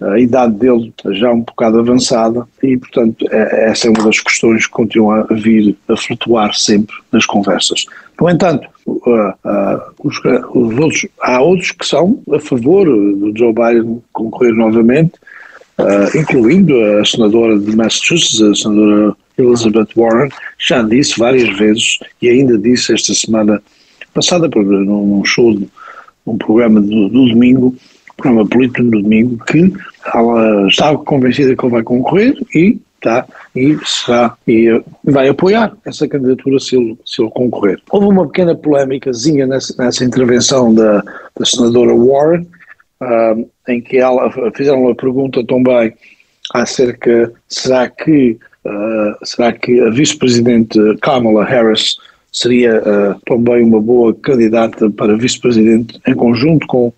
a 0.00 0.18
idade 0.18 0.54
dele 0.54 0.92
já 1.12 1.32
um 1.32 1.40
bocado 1.40 1.78
avançada 1.78 2.46
e, 2.62 2.76
portanto, 2.76 3.26
é, 3.30 3.70
essa 3.70 3.86
é 3.86 3.90
uma 3.90 4.04
das 4.04 4.20
questões 4.20 4.66
que 4.66 4.72
continua 4.72 5.26
a 5.30 5.34
vir 5.34 5.76
a 5.88 5.96
flutuar 5.96 6.54
sempre 6.54 6.94
nas 7.12 7.26
conversas. 7.26 7.86
No 8.20 8.28
entanto, 8.28 8.68
os, 8.86 10.18
os, 10.54 10.78
outros, 10.78 11.06
há 11.20 11.40
outros 11.40 11.72
que 11.72 11.86
são 11.86 12.20
a 12.32 12.38
favor 12.38 12.84
do 12.86 13.32
Joe 13.36 13.52
Biden 13.52 14.02
concorrer 14.12 14.54
novamente, 14.54 15.12
incluindo 16.14 16.78
a 16.98 17.04
senadora 17.04 17.58
de 17.58 17.74
Massachusetts, 17.74 18.40
a 18.40 18.54
senadora 18.54 19.16
Elizabeth 19.36 19.88
Warren, 19.96 20.30
já 20.58 20.82
disse 20.82 21.18
várias 21.18 21.56
vezes 21.58 21.98
e 22.22 22.28
ainda 22.28 22.56
disse 22.56 22.92
esta 22.92 23.12
semana 23.14 23.60
passada 24.12 24.48
num 24.48 25.24
show, 25.24 25.58
num 26.24 26.38
programa 26.38 26.80
do, 26.80 27.08
do 27.08 27.28
domingo, 27.28 27.74
programa 28.16 28.46
político 28.46 28.82
no 28.82 29.02
domingo 29.02 29.44
que 29.44 29.72
ela 30.14 30.66
está 30.68 30.96
convencida 30.96 31.56
que 31.56 31.64
ele 31.64 31.72
vai 31.72 31.82
concorrer 31.82 32.36
e 32.54 32.80
tá, 33.00 33.26
e 33.54 33.76
será 33.84 34.34
e 34.48 34.82
vai 35.04 35.28
apoiar 35.28 35.76
essa 35.84 36.08
candidatura 36.08 36.58
se 36.58 36.76
ele, 36.76 36.98
se 37.04 37.22
ele 37.22 37.30
concorrer. 37.30 37.78
Houve 37.90 38.06
uma 38.06 38.26
pequena 38.26 38.54
polémicazinha 38.54 39.46
nessa, 39.46 39.74
nessa 39.82 40.04
intervenção 40.04 40.74
da, 40.74 41.02
da 41.38 41.44
senadora 41.44 41.94
Warren, 41.94 42.46
uh, 43.02 43.50
em 43.68 43.80
que 43.80 43.98
ela 43.98 44.30
fizeram 44.54 44.84
uma 44.84 44.94
pergunta 44.94 45.44
também 45.46 45.92
acerca 46.54 47.32
será 47.48 47.88
que 47.88 48.38
uh, 48.64 49.26
será 49.26 49.52
que 49.52 49.80
a 49.80 49.90
vice-presidente 49.90 50.78
Kamala 51.00 51.44
Harris 51.44 51.96
seria 52.32 52.80
uh, 52.80 53.20
também 53.26 53.62
uma 53.64 53.80
boa 53.80 54.14
candidata 54.14 54.90
para 54.90 55.16
vice-presidente 55.16 56.00
em 56.06 56.14
conjunto 56.14 56.66
com 56.66 56.92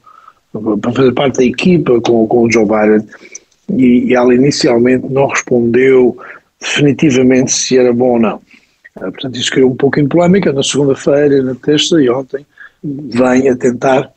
para 0.53 0.93
fazer 0.93 1.13
parte 1.13 1.37
da 1.37 1.45
equipa 1.45 2.01
com, 2.01 2.27
com 2.27 2.43
o 2.43 2.51
Joe 2.51 2.65
Biden 2.65 3.07
e, 3.73 4.11
e 4.11 4.15
ela 4.15 4.35
inicialmente 4.35 5.07
não 5.11 5.27
respondeu 5.27 6.17
definitivamente 6.61 7.53
se 7.53 7.77
era 7.77 7.93
bom 7.93 8.13
ou 8.13 8.21
não. 8.21 8.41
portanto, 8.95 9.37
isso 9.37 9.51
criou 9.51 9.71
um 9.71 9.77
pouco 9.77 10.01
em 10.01 10.09
polémica 10.09 10.53
na 10.53 10.63
segunda-feira, 10.63 11.43
na 11.43 11.55
terça 11.55 12.01
e 12.01 12.09
ontem, 12.09 12.47
vem 12.83 13.49
a 13.49 13.57
tentar 13.57 14.11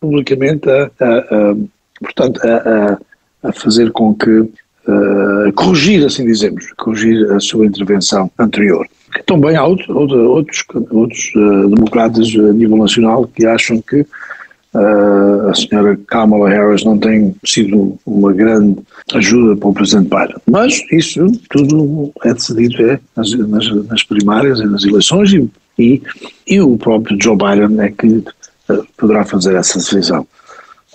publicamente 0.00 0.68
a, 0.70 0.90
a, 1.00 1.18
a 1.18 1.56
portanto, 2.00 2.40
a, 2.44 2.98
a, 3.42 3.52
fazer 3.52 3.90
com 3.92 4.14
que 4.14 4.48
Uh, 4.84 5.52
corrigir, 5.52 6.04
assim 6.04 6.26
dizemos, 6.26 6.72
corrigir 6.76 7.30
a 7.30 7.38
sua 7.38 7.66
intervenção 7.66 8.28
anterior. 8.36 8.84
Também 9.26 9.54
há 9.54 9.64
outro, 9.64 9.96
outro, 9.96 10.28
outros, 10.28 10.64
outros 10.90 11.32
uh, 11.36 11.68
democratas 11.68 12.26
a 12.34 12.52
nível 12.52 12.76
nacional 12.78 13.28
que 13.28 13.46
acham 13.46 13.80
que 13.80 14.04
uh, 14.74 15.48
a 15.48 15.54
senhora 15.54 15.98
Kamala 16.06 16.48
Harris 16.48 16.84
não 16.84 16.98
tem 16.98 17.34
sido 17.44 17.98
uma 18.06 18.32
grande 18.32 18.78
ajuda 19.14 19.56
para 19.56 19.68
o 19.68 19.74
presidente 19.74 20.08
Biden. 20.08 20.36
Mas 20.50 20.82
isso 20.90 21.26
tudo 21.50 22.12
é 22.24 22.34
decidido 22.34 22.90
é, 22.90 23.00
nas, 23.16 23.32
nas, 23.32 23.86
nas 23.86 24.02
primárias 24.02 24.60
e 24.60 24.66
nas 24.66 24.84
eleições 24.84 25.32
e, 25.32 25.50
e, 25.78 26.02
e, 26.46 26.60
o 26.60 26.76
próprio 26.76 27.18
Joe 27.20 27.36
Biden 27.36 27.80
é 27.80 27.90
que 27.90 28.24
poderá 28.96 29.24
fazer 29.24 29.54
essa 29.56 29.78
decisão. 29.78 30.26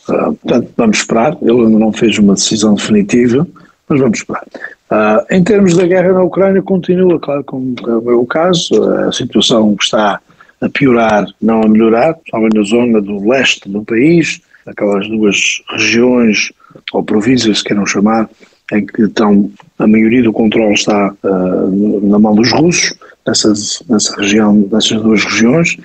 portanto, 0.05 0.69
vamos 0.77 0.97
esperar. 0.97 1.37
Ele 1.41 1.65
ainda 1.65 1.79
não 1.79 1.91
fez 1.91 2.17
uma 2.17 2.33
decisão 2.33 2.75
definitiva 2.75 3.47
mas 3.87 3.99
vamos 3.99 4.19
esperar. 4.19 4.45
Uh, 4.91 5.25
em 5.33 5.43
termos 5.43 5.75
da 5.75 5.85
guerra 5.85 6.13
na 6.13 6.23
Ucrânia, 6.23 6.61
continua, 6.61 7.19
claro, 7.19 7.43
como 7.43 7.75
é 7.87 8.13
o 8.13 8.25
caso, 8.25 8.83
a 9.07 9.11
situação 9.11 9.75
está 9.79 10.19
a 10.61 10.69
piorar, 10.69 11.25
não 11.41 11.61
a 11.61 11.67
melhorar, 11.67 12.13
principalmente 12.15 12.57
na 12.57 12.63
zona 12.63 13.01
do 13.01 13.27
leste 13.27 13.69
do 13.69 13.83
país, 13.83 14.41
aquelas 14.65 15.07
duas 15.07 15.61
regiões, 15.69 16.51
ou 16.91 17.03
províncias, 17.03 17.59
se 17.59 17.63
queiram 17.63 17.85
chamar, 17.85 18.29
em 18.73 18.85
que 18.85 19.03
estão, 19.03 19.49
a 19.79 19.87
maioria 19.87 20.23
do 20.23 20.33
controle 20.33 20.73
está 20.73 21.13
uh, 21.23 22.09
na 22.09 22.19
mão 22.19 22.35
dos 22.35 22.51
russos, 22.51 22.93
nessas, 23.25 23.83
nessa 23.89 24.15
região, 24.19 24.67
nessas 24.71 25.01
duas 25.01 25.23
regiões, 25.23 25.77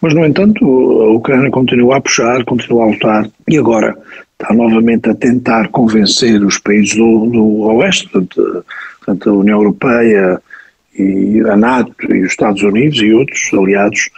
mas, 0.00 0.12
no 0.14 0.24
entanto, 0.24 0.64
a 0.64 1.12
Ucrânia 1.12 1.50
continua 1.50 1.96
a 1.96 2.00
puxar, 2.00 2.44
continua 2.44 2.84
a 2.84 2.88
lutar, 2.88 3.30
e 3.48 3.58
agora 3.58 3.96
está 4.38 4.52
novamente 4.52 5.08
a 5.08 5.14
tentar 5.14 5.68
convencer 5.68 6.44
os 6.44 6.58
países 6.58 6.94
do, 6.94 7.26
do 7.30 7.60
Oeste, 7.60 8.08
portanto, 8.10 8.64
portanto, 8.98 9.30
a 9.30 9.32
União 9.32 9.58
Europeia 9.58 10.40
e 10.98 11.40
a 11.48 11.56
NATO 11.56 11.94
e 12.12 12.22
os 12.22 12.30
Estados 12.30 12.62
Unidos 12.62 12.98
e 13.00 13.12
outros 13.12 13.50
aliados 13.52 14.10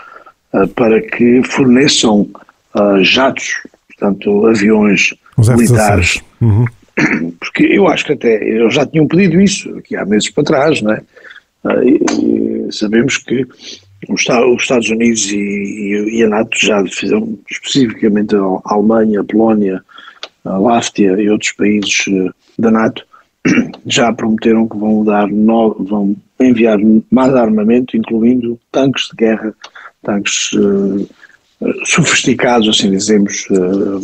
uh, 0.52 0.68
para 0.68 1.00
que 1.00 1.42
forneçam 1.45 2.28
uh, 2.75 3.02
jatos, 3.02 3.62
portanto, 3.88 4.47
aviões 4.47 5.14
militares. 5.38 6.23
Uhum. 6.40 6.64
Porque 7.38 7.64
eu 7.64 7.87
acho 7.88 8.06
que 8.06 8.12
até 8.12 8.42
eles 8.42 8.75
já 8.75 8.87
tinham 8.87 9.06
pedido 9.06 9.40
isso 9.40 9.76
aqui 9.76 9.97
há 9.97 10.04
meses 10.04 10.30
para 10.30 10.45
trás, 10.45 10.80
não 10.80 10.92
é? 10.92 11.02
Uh, 11.64 12.68
e, 12.68 12.73
sabemos 12.73 13.18
que 13.18 13.47
os 14.09 14.21
Estados 14.21 14.90
Unidos 14.90 15.30
e, 15.33 16.23
a 16.23 16.28
NATO 16.28 16.56
já 16.59 16.85
fizeram 16.87 17.38
especificamente 17.50 18.35
a 18.37 18.61
Alemanha, 18.64 19.21
a 19.21 19.25
Polónia, 19.25 19.83
a 20.45 20.59
Láftia 20.59 21.12
e 21.21 21.28
outros 21.28 21.52
países 21.52 22.04
eh, 22.09 22.30
da 22.59 22.71
NATO 22.71 23.04
já 23.87 24.12
prometeram 24.12 24.68
que 24.68 24.76
vão 24.76 25.04
dar 25.04 25.26
no, 25.26 25.75
vão 25.75 26.16
enviar 26.40 26.78
mais 27.11 27.35
armamento, 27.35 27.97
incluindo 27.97 28.59
tanques 28.71 29.09
de 29.09 29.16
guerra, 29.16 29.55
tanques 30.02 30.52
uh, 30.52 31.09
sofisticados, 31.85 32.69
assim 32.69 32.90
dizemos, 32.90 33.47
uh, 33.50 33.99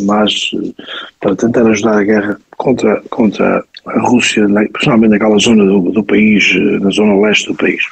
uh, 0.54 0.74
para 1.20 1.36
tentar 1.36 1.66
ajudar 1.66 1.98
a 1.98 2.04
guerra 2.04 2.40
contra, 2.56 3.00
contra 3.10 3.64
a 3.86 4.00
Rússia, 4.00 4.46
principalmente 4.72 5.10
naquela 5.10 5.38
zona 5.38 5.64
do, 5.64 5.92
do 5.92 6.04
país, 6.04 6.54
na 6.80 6.90
zona 6.90 7.20
leste 7.20 7.48
do 7.48 7.54
país. 7.54 7.82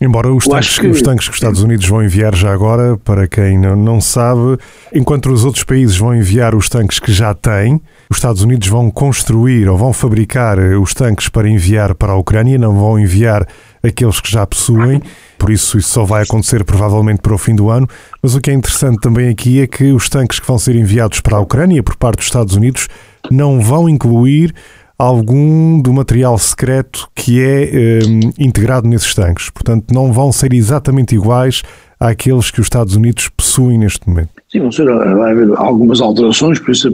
Embora 0.00 0.32
os 0.32 0.44
tanques, 0.44 0.78
que... 0.78 0.86
os 0.88 1.02
tanques, 1.02 1.26
que... 1.26 1.30
os 1.30 1.36
Estados 1.36 1.62
Unidos 1.62 1.86
vão 1.86 2.02
enviar 2.02 2.34
já 2.34 2.52
agora, 2.52 2.96
para 2.96 3.28
quem 3.28 3.58
não, 3.58 3.76
não 3.76 4.00
sabe, 4.00 4.58
enquanto 4.92 5.30
os 5.30 5.44
outros 5.44 5.62
países 5.64 5.96
vão 5.96 6.14
enviar 6.14 6.54
os 6.54 6.68
tanques 6.68 6.98
que 6.98 7.12
já 7.12 7.32
têm, 7.32 7.80
os 8.10 8.16
Estados 8.16 8.42
Unidos 8.42 8.68
vão 8.68 8.90
construir 8.90 9.68
ou 9.68 9.78
vão 9.78 9.92
fabricar 9.92 10.58
eh, 10.58 10.76
os 10.76 10.94
tanques 10.94 11.28
para 11.28 11.48
enviar 11.48 11.94
para 11.94 12.12
a 12.12 12.16
Ucrânia, 12.16 12.58
não 12.58 12.74
vão 12.74 12.98
enviar 12.98 13.46
aqueles 13.82 14.20
que 14.20 14.30
já 14.30 14.46
possuem, 14.46 15.00
por 15.38 15.50
isso 15.50 15.78
isso 15.78 15.90
só 15.90 16.04
vai 16.04 16.22
acontecer 16.22 16.64
provavelmente 16.64 17.20
para 17.20 17.34
o 17.34 17.38
fim 17.38 17.54
do 17.54 17.70
ano. 17.70 17.88
Mas 18.22 18.34
o 18.34 18.40
que 18.40 18.50
é 18.50 18.54
interessante 18.54 18.98
também 19.00 19.28
aqui 19.28 19.60
é 19.60 19.66
que 19.66 19.92
os 19.92 20.08
tanques 20.08 20.40
que 20.40 20.46
vão 20.46 20.58
ser 20.58 20.74
enviados 20.74 21.20
para 21.20 21.36
a 21.36 21.40
Ucrânia 21.40 21.82
por 21.82 21.96
parte 21.96 22.16
dos 22.16 22.26
Estados 22.26 22.54
Unidos 22.54 22.88
não 23.30 23.60
vão 23.60 23.88
incluir 23.88 24.54
algum 24.98 25.80
do 25.80 25.92
material 25.92 26.38
secreto 26.38 27.08
que 27.14 27.40
é 27.40 28.00
um, 28.06 28.32
integrado 28.38 28.88
nesses 28.88 29.14
tanques. 29.14 29.50
Portanto, 29.50 29.92
não 29.92 30.12
vão 30.12 30.32
ser 30.32 30.52
exatamente 30.52 31.14
iguais 31.14 31.62
àqueles 31.98 32.50
que 32.50 32.60
os 32.60 32.66
Estados 32.66 32.94
Unidos 32.96 33.28
possuem 33.28 33.78
neste 33.78 34.08
momento. 34.08 34.30
Sim, 34.50 34.60
vão 34.60 34.72
ser, 34.72 34.84
vai 34.84 35.32
haver 35.32 35.48
algumas 35.56 36.00
alterações, 36.00 36.60
por 36.60 36.70
isso, 36.70 36.92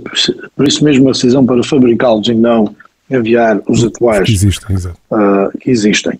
por 0.56 0.66
isso 0.66 0.84
mesmo 0.84 1.08
a 1.08 1.12
decisão 1.12 1.44
para 1.44 1.62
fabricá-los 1.62 2.28
e 2.28 2.34
não 2.34 2.74
enviar 3.10 3.60
os 3.68 3.84
atuais 3.84 4.24
que 4.24 4.32
existem. 4.32 4.76
Uh, 4.76 5.58
que 5.58 5.70
existem. 5.70 6.18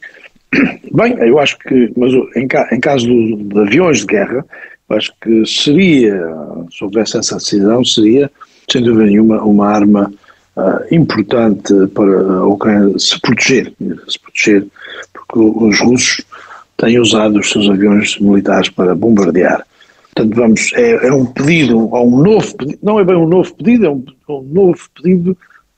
Bem, 0.92 1.14
eu 1.20 1.38
acho 1.38 1.58
que, 1.58 1.92
mas 1.96 2.12
em, 2.36 2.48
em 2.72 2.80
caso 2.80 3.06
do, 3.06 3.36
de 3.36 3.60
aviões 3.60 4.00
de 4.00 4.06
guerra, 4.06 4.44
eu 4.88 4.96
acho 4.96 5.12
que 5.20 5.46
seria, 5.46 6.20
se 6.70 6.82
houvesse 6.82 7.16
essa 7.16 7.36
decisão, 7.36 7.84
seria, 7.84 8.30
sem 8.70 8.82
dúvida 8.82 9.06
nenhuma, 9.06 9.40
uma 9.42 9.68
arma 9.68 10.12
importante 10.90 11.72
para 11.94 12.20
a 12.20 12.46
Ucrânia 12.46 12.98
se 12.98 13.20
proteger, 13.20 13.72
se 14.08 14.18
proteger, 14.20 14.66
porque 15.12 15.38
os 15.38 15.80
russos 15.80 16.22
têm 16.76 16.98
usado 16.98 17.38
os 17.38 17.50
seus 17.50 17.68
aviões 17.68 18.18
militares 18.18 18.68
para 18.68 18.94
bombardear. 18.94 19.64
Portanto, 20.14 20.34
vamos, 20.34 20.72
é, 20.74 21.06
é 21.06 21.12
um 21.12 21.24
pedido, 21.24 21.88
ou 21.92 22.06
um 22.06 22.22
novo 22.22 22.56
pedido, 22.56 22.78
não 22.82 22.98
é 22.98 23.04
bem 23.04 23.16
um 23.16 23.28
novo 23.28 23.54
pedido, 23.54 23.86
é 23.86 23.90
um, 23.90 24.04
um 24.28 24.42
novo 24.42 24.80
pedido 24.94 25.36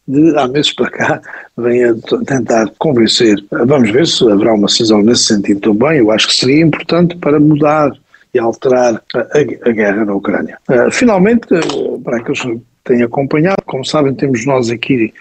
de 0.08 0.36
há 0.36 0.48
meses 0.48 0.72
para 0.72 0.90
cá, 0.90 1.22
vem 1.56 1.84
a 1.84 1.94
tentar 2.26 2.70
convencer. 2.78 3.36
Vamos 3.50 3.90
ver 3.90 4.06
se 4.06 4.28
haverá 4.30 4.54
uma 4.54 4.66
decisão 4.66 5.02
nesse 5.02 5.24
sentido 5.24 5.60
também. 5.60 5.98
Eu 5.98 6.10
acho 6.10 6.28
que 6.28 6.34
seria 6.34 6.64
importante 6.64 7.16
para 7.16 7.38
mudar 7.38 7.92
e 8.34 8.38
alterar 8.38 9.00
a, 9.14 9.18
a, 9.18 9.68
a 9.68 9.72
guerra 9.72 10.04
na 10.04 10.14
Ucrânia. 10.14 10.58
Uh, 10.68 10.90
finalmente, 10.90 11.46
uh, 11.54 12.00
para 12.00 12.18
aqueles 12.18 12.40
que 12.40 12.60
têm 12.84 13.02
acompanhado. 13.02 13.62
Como 13.66 13.84
sabem, 13.84 14.14
temos 14.14 14.44
nós 14.46 14.70
aqui 14.70 15.12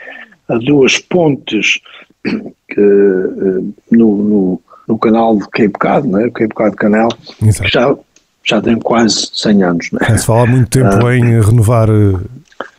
duas 0.60 0.98
pontes 0.98 1.80
que, 2.24 2.80
eh, 2.80 3.63
no, 3.91 4.18
no, 4.18 4.62
no, 4.88 4.98
canal 4.98 5.38
de 5.38 5.44
Cape 5.50 5.74
Cod, 5.80 6.08
né? 6.08 6.30
Cape 6.34 6.53
Cod 6.53 6.75
Canal, 6.75 7.10
que 7.39 7.68
já, 7.68 7.96
já 8.44 8.62
tem 8.62 8.77
quase 8.80 9.30
100 9.34 9.63
anos. 9.63 9.91
Né? 9.91 10.18
Se 10.18 10.25
fala 10.25 10.44
há 10.44 10.48
muito 10.48 10.70
tempo 10.70 11.06
uh, 11.06 11.12
em 11.12 11.41
renovar 11.41 11.89
uh, 11.89 12.22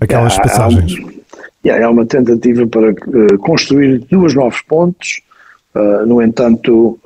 aquelas 0.00 0.38
é, 0.38 0.42
passagens. 0.42 0.94
Há, 1.66 1.84
há, 1.84 1.90
uma 1.90 2.06
tentativa 2.06 2.66
para 2.66 2.90
uh, 2.90 3.38
construir 3.38 3.98
duas 4.10 4.34
novas 4.34 4.60
pontes, 4.62 5.20
no 6.06 6.20
entanto, 6.20 6.98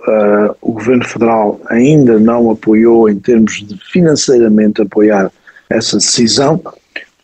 o 0.60 0.72
Governo 0.72 1.04
Federal 1.04 1.60
ainda 1.66 2.18
não 2.18 2.50
apoiou, 2.50 3.08
em 3.08 3.16
termos 3.16 3.64
de 3.64 3.78
financeiramente 3.92 4.82
apoiar 4.82 5.30
essa 5.70 5.98
decisão, 5.98 6.60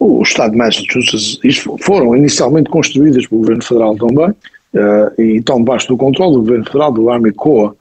o 0.03 0.23
Estado 0.23 0.53
de 0.53 0.59
Massachusetts, 0.59 1.39
isto 1.45 1.77
foram 1.81 2.17
inicialmente 2.17 2.69
construídas 2.71 3.27
pelo 3.27 3.43
Governo 3.43 3.63
Federal 3.63 3.97
também, 3.97 4.31
uh, 4.31 5.21
e 5.21 5.37
estão 5.39 5.59
debaixo 5.59 5.89
do 5.89 5.97
controle 5.97 6.35
do 6.35 6.41
Governo 6.41 6.65
Federal, 6.65 6.93
do 6.93 7.11
Army 7.11 7.33
Corps. 7.33 7.75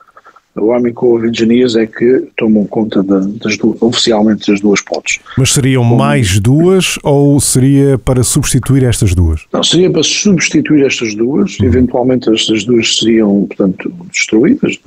O 0.56 0.74
Army 0.74 0.92
Corps 0.92 1.20
of 1.20 1.28
Engineers 1.30 1.78
é 1.78 1.88
que 1.88 2.28
tomam 2.38 2.66
conta 2.66 3.02
de, 3.02 3.40
das 3.40 3.58
duas, 3.58 3.82
oficialmente 3.82 4.52
das 4.52 4.60
duas 4.60 4.82
pontes. 4.82 5.20
Mas 5.38 5.52
seriam 5.52 5.82
Como, 5.82 5.96
mais 5.96 6.40
duas 6.40 7.00
ou 7.04 7.40
seria 7.40 7.98
para 7.98 8.22
substituir 8.22 8.84
estas 8.84 9.16
duas? 9.16 9.46
Não, 9.52 9.64
seria 9.64 9.90
para 9.90 10.04
substituir 10.04 10.86
estas 10.86 11.16
duas, 11.16 11.58
uhum. 11.58 11.66
eventualmente 11.66 12.30
estas 12.30 12.66
duas 12.66 12.98
seriam, 13.00 13.46
portanto, 13.48 13.92
destruídas. 14.12 14.78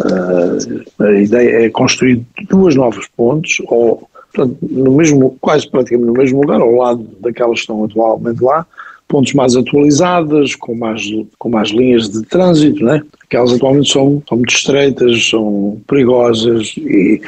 Uh, 0.00 1.04
a 1.04 1.12
ideia 1.20 1.66
é 1.66 1.70
construir 1.70 2.24
duas 2.48 2.74
novas 2.74 3.06
pontes 3.14 3.58
ou 3.66 4.08
portanto, 4.32 4.56
no 4.62 4.92
mesmo, 4.92 5.36
quase 5.40 5.68
praticamente 5.70 6.06
no 6.06 6.12
mesmo 6.12 6.40
lugar, 6.40 6.60
ao 6.60 6.72
lado 6.72 7.06
daquelas 7.20 7.54
que 7.54 7.60
estão 7.60 7.84
atualmente 7.84 8.42
lá, 8.42 8.66
pontos 9.06 9.32
mais 9.32 9.56
atualizadas, 9.56 10.54
com 10.54 10.74
mais, 10.74 11.02
com 11.38 11.48
mais 11.48 11.70
linhas 11.70 12.10
de 12.10 12.22
trânsito, 12.24 12.84
né? 12.84 13.02
Aquelas 13.24 13.52
atualmente 13.52 13.90
são, 13.90 14.22
são 14.28 14.36
muito 14.36 14.54
estreitas, 14.54 15.28
são 15.28 15.80
perigosas 15.86 16.74
e, 16.76 17.20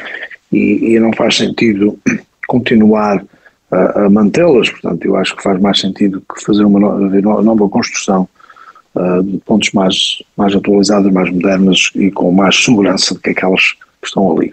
e, 0.52 0.94
e 0.94 1.00
não 1.00 1.12
faz 1.14 1.36
sentido 1.38 1.98
continuar 2.46 3.24
a, 3.70 4.04
a 4.04 4.10
mantê-las, 4.10 4.68
portanto 4.68 5.04
eu 5.04 5.16
acho 5.16 5.36
que 5.36 5.42
faz 5.42 5.60
mais 5.60 5.80
sentido 5.80 6.20
que 6.20 6.44
fazer 6.44 6.64
uma 6.64 6.80
nova, 6.80 7.68
construção 7.68 8.28
uh, 8.94 9.22
de 9.22 9.38
pontos 9.38 9.70
mais, 9.72 10.22
mais 10.36 10.54
atualizadas, 10.54 11.12
mais 11.12 11.30
modernas 11.30 11.90
e 11.94 12.10
com 12.10 12.30
mais 12.32 12.62
segurança 12.62 13.14
do 13.14 13.20
que 13.20 13.30
aquelas 13.30 13.72
que 14.00 14.06
estão 14.06 14.36
ali. 14.36 14.52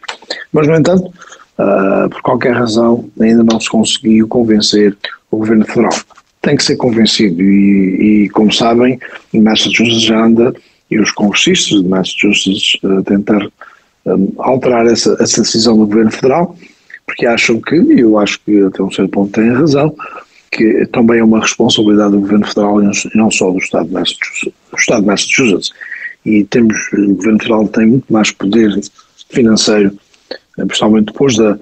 Mas, 0.52 0.68
no 0.68 0.76
entanto, 0.76 1.12
uh, 1.58 2.10
por 2.10 2.22
qualquer 2.22 2.54
razão, 2.54 3.10
ainda 3.20 3.44
não 3.44 3.60
se 3.60 3.70
conseguiu 3.70 4.28
convencer 4.28 4.96
o 5.32 5.38
Governo 5.38 5.66
Federal. 5.66 5.94
Tem 6.42 6.56
que 6.56 6.64
ser 6.64 6.78
convencido 6.78 7.42
e, 7.42 8.26
e 8.26 8.30
como 8.30 8.52
sabem, 8.52 9.00
Massachusetts 9.34 10.02
já 10.02 10.24
anda 10.24 10.54
e 10.90 11.00
os 11.00 11.12
congressistas 11.12 11.82
de 11.82 11.88
Massachusetts 11.88 12.78
a 12.84 13.04
tentar 13.04 13.48
um, 14.06 14.34
alterar 14.38 14.86
essa, 14.88 15.18
essa 15.20 15.42
decisão 15.42 15.78
do 15.78 15.86
governo 15.86 16.12
federal, 16.12 16.56
porque 17.06 17.26
acham 17.26 17.60
que, 17.60 17.76
e 17.76 18.00
eu 18.00 18.18
acho 18.18 18.40
que 18.46 18.62
até 18.64 18.82
um 18.82 18.92
certo 18.92 19.12
ponto 19.12 19.32
têm 19.32 19.52
razão, 19.52 19.94
que 20.52 20.86
também 20.88 21.20
é 21.20 21.24
uma 21.24 21.42
responsabilidade 21.42 22.12
do 22.12 22.22
governo 22.22 22.48
federal 22.48 22.82
e 22.82 22.90
não 23.16 23.30
só 23.30 23.52
do 23.52 23.58
Estado 23.58 23.88
de 23.88 23.94
Massachusetts. 23.94 24.54
Do 24.72 24.78
Estado 24.78 25.02
de 25.02 25.08
Massachusetts. 25.08 25.72
E 26.26 26.44
temos, 26.46 26.78
o 26.94 27.14
governo 27.16 27.40
federal 27.40 27.68
tem 27.68 27.86
muito 27.86 28.12
mais 28.12 28.32
poder 28.32 28.80
financeiro, 29.30 29.98
principalmente 30.66 31.06
depois 31.06 31.36
de, 31.36 31.54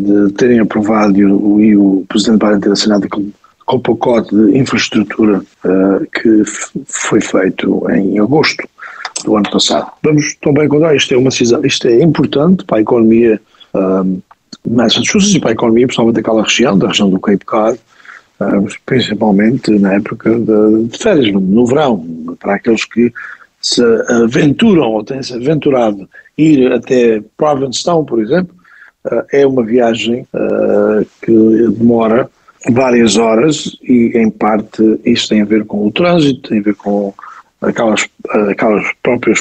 de 0.00 0.32
terem 0.34 0.60
aprovado 0.60 1.18
e 1.60 1.76
o, 1.76 2.04
Presidente 2.08 2.44
Biden 2.44 2.60
ter 2.60 2.72
assinado 2.72 3.08
com, 3.08 3.30
com 3.66 3.76
o 3.76 3.80
pacote 3.80 4.34
de 4.34 4.58
infraestrutura 4.58 5.42
uh, 5.64 6.06
que 6.12 6.42
foi 6.86 7.20
feito 7.20 7.86
em 7.90 8.18
agosto 8.18 8.66
do 9.24 9.36
ano 9.36 9.50
passado. 9.50 9.90
Vamos 10.02 10.34
também 10.42 10.68
contar, 10.68 10.94
isto 10.94 11.14
é 11.14 11.16
uma 11.16 11.30
decisão, 11.30 11.64
isto 11.64 11.86
é 11.86 12.02
importante 12.02 12.64
para 12.64 12.78
a 12.78 12.80
economia 12.80 13.40
um, 13.74 14.20
de 14.64 14.74
Massachusetts 14.74 15.34
e 15.34 15.40
para 15.40 15.50
a 15.50 15.52
economia, 15.52 15.86
principalmente 15.86 16.16
daquela 16.16 16.42
região, 16.42 16.78
da 16.78 16.88
região 16.88 17.10
do 17.10 17.20
Cape 17.20 17.44
Cod, 17.44 17.78
um, 18.40 18.66
principalmente 18.86 19.70
na 19.78 19.94
época 19.94 20.30
de, 20.38 20.84
de 20.88 20.98
férias, 20.98 21.32
no, 21.32 21.66
verão, 21.66 22.04
para 22.40 22.54
aqueles 22.54 22.84
que 22.84 23.12
se 23.62 23.82
aventuram 24.08 24.90
ou 24.90 25.04
têm 25.04 25.22
se 25.22 25.34
aventurado 25.34 26.08
ir 26.36 26.72
até 26.72 27.22
Provincetown, 27.36 28.04
por 28.04 28.20
exemplo, 28.20 28.54
uh, 29.06 29.22
é 29.32 29.46
uma 29.46 29.64
viagem 29.64 30.26
uh, 30.34 31.06
que 31.22 31.32
demora 31.78 32.28
várias 32.70 33.16
horas 33.16 33.76
e, 33.82 34.12
em 34.14 34.30
parte, 34.30 35.00
isso 35.04 35.28
tem 35.28 35.42
a 35.42 35.46
ver 35.46 35.64
com 35.64 35.86
o 35.86 35.92
trânsito, 35.92 36.48
tem 36.48 36.58
a 36.58 36.62
ver 36.62 36.74
com 36.74 37.14
aquelas, 37.60 38.08
aquelas 38.50 38.84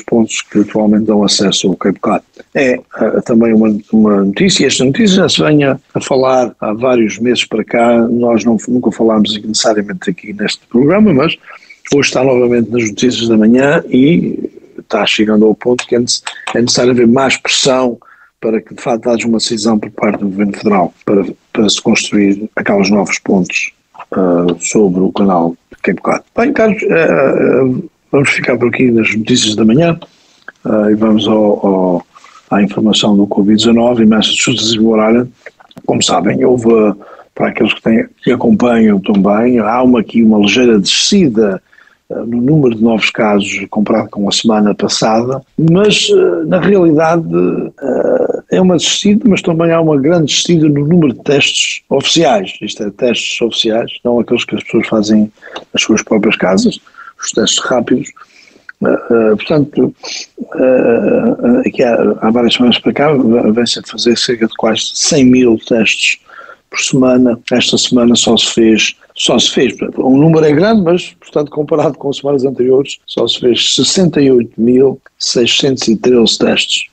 pontos 0.05 0.41
que 0.43 0.59
atualmente 0.59 1.05
dão 1.05 1.23
acesso 1.23 1.69
ao 1.69 1.75
Cape 1.75 1.99
Cod. 1.99 2.23
É 2.53 2.75
uh, 2.77 3.21
também 3.23 3.53
uma, 3.53 3.75
uma 3.91 4.23
notícia, 4.23 4.67
esta 4.67 4.85
notícia 4.85 5.17
já 5.17 5.29
se 5.29 5.41
venha 5.41 5.79
a 5.93 6.01
falar 6.01 6.53
há 6.59 6.73
vários 6.73 7.17
meses 7.19 7.45
para 7.45 7.63
cá, 7.63 8.07
nós 8.07 8.45
não, 8.45 8.57
nunca 8.67 8.91
falámos 8.91 9.39
necessariamente 9.41 10.09
aqui 10.09 10.33
neste 10.33 10.65
programa, 10.67 11.13
mas 11.13 11.37
hoje 11.93 12.09
está 12.09 12.23
novamente 12.23 12.69
nas 12.69 12.89
notícias 12.89 13.27
da 13.27 13.37
manhã 13.37 13.83
e 13.89 14.49
está 14.79 15.05
chegando 15.05 15.45
ao 15.45 15.55
ponto 15.55 15.85
que 15.85 15.95
é, 15.95 15.99
é 16.55 16.61
necessário 16.61 16.91
haver 16.91 17.07
mais 17.07 17.37
pressão 17.37 17.97
para 18.39 18.61
que 18.61 18.73
de 18.73 18.81
facto 18.81 19.09
haja 19.09 19.27
uma 19.27 19.37
decisão 19.37 19.77
por 19.77 19.91
parte 19.91 20.19
do 20.19 20.29
Governo 20.29 20.53
Federal 20.53 20.93
para, 21.05 21.25
para 21.53 21.69
se 21.69 21.81
construir 21.81 22.49
aqueles 22.55 22.89
novos 22.89 23.19
pontos 23.19 23.71
uh, 24.11 24.57
sobre 24.59 25.01
o 25.01 25.11
canal 25.11 25.55
Cape 25.83 26.01
Cod. 26.01 26.21
Bem, 26.35 26.51
Carlos, 26.51 26.81
uh, 26.83 27.89
Vamos 28.11 28.29
ficar 28.29 28.57
por 28.57 28.67
aqui 28.67 28.91
nas 28.91 29.15
notícias 29.15 29.55
da 29.55 29.63
manhã 29.63 29.97
uh, 30.65 30.89
e 30.89 30.95
vamos 30.95 31.25
ao, 31.29 31.65
ao, 31.65 32.05
à 32.49 32.61
informação 32.61 33.15
do 33.15 33.25
Covid-19 33.25 34.01
em 34.01 34.05
Massachusetts 34.05 34.73
e 34.73 34.79
Rhode. 34.79 35.31
Como 35.85 36.03
sabem, 36.03 36.43
houve, 36.43 36.67
para 37.33 37.47
aqueles 37.47 37.73
que, 37.73 37.81
têm, 37.81 38.05
que 38.21 38.31
acompanham 38.33 38.99
também, 38.99 39.59
há 39.59 39.81
uma, 39.81 40.01
aqui 40.01 40.21
uma 40.21 40.39
ligeira 40.39 40.77
descida 40.77 41.55
uh, 41.55 41.70
no 42.25 42.41
número 42.41 42.75
de 42.75 42.83
novos 42.83 43.09
casos 43.09 43.65
comparado 43.69 44.09
com 44.09 44.27
a 44.27 44.31
semana 44.31 44.73
passada, 44.75 45.41
mas 45.57 46.09
uh, 46.09 46.45
na 46.45 46.59
realidade 46.59 47.25
é 48.51 48.59
uma 48.59 48.77
descida, 48.77 49.23
mas 49.27 49.41
também 49.41 49.71
há 49.71 49.79
uma 49.79 49.97
grande 49.97 50.25
descida 50.25 50.67
no 50.67 50.85
número 50.85 51.13
de 51.13 51.23
testes 51.23 51.81
oficiais, 51.89 52.53
isto 52.61 52.83
é, 52.83 52.89
testes 52.91 53.41
oficiais, 53.41 53.91
não 54.03 54.19
aqueles 54.19 54.45
que 54.45 54.55
as 54.55 54.63
pessoas 54.63 54.87
fazem 54.87 55.31
nas 55.73 55.81
suas 55.81 56.01
próprias 56.03 56.35
casas, 56.35 56.79
os 57.21 57.31
testes 57.31 57.63
rápidos. 57.63 58.09
Portanto, 59.37 59.93
aqui 61.65 61.83
há, 61.83 62.17
há, 62.21 62.31
várias 62.31 62.55
semanas 62.55 62.79
para 62.79 62.93
cá, 62.93 63.13
vem-se 63.53 63.79
a 63.79 63.83
fazer 63.83 64.17
cerca 64.17 64.47
de 64.47 64.53
quase 64.55 64.91
100 64.95 65.25
mil 65.25 65.59
testes 65.67 66.17
por 66.71 66.79
semana. 66.79 67.39
Esta 67.51 67.77
semana 67.77 68.15
só 68.15 68.35
se 68.35 68.53
fez, 68.53 68.95
só 69.21 69.37
se 69.37 69.51
fez, 69.51 69.75
um 69.99 70.17
número 70.17 70.43
é 70.43 70.51
grande, 70.51 70.81
mas, 70.81 71.15
portanto, 71.19 71.51
comparado 71.51 71.95
com 71.95 72.11
semanas 72.11 72.43
anteriores, 72.43 72.97
só 73.05 73.27
se 73.27 73.39
fez 73.39 73.75
68.613 73.77 76.37
testes. 76.39 76.85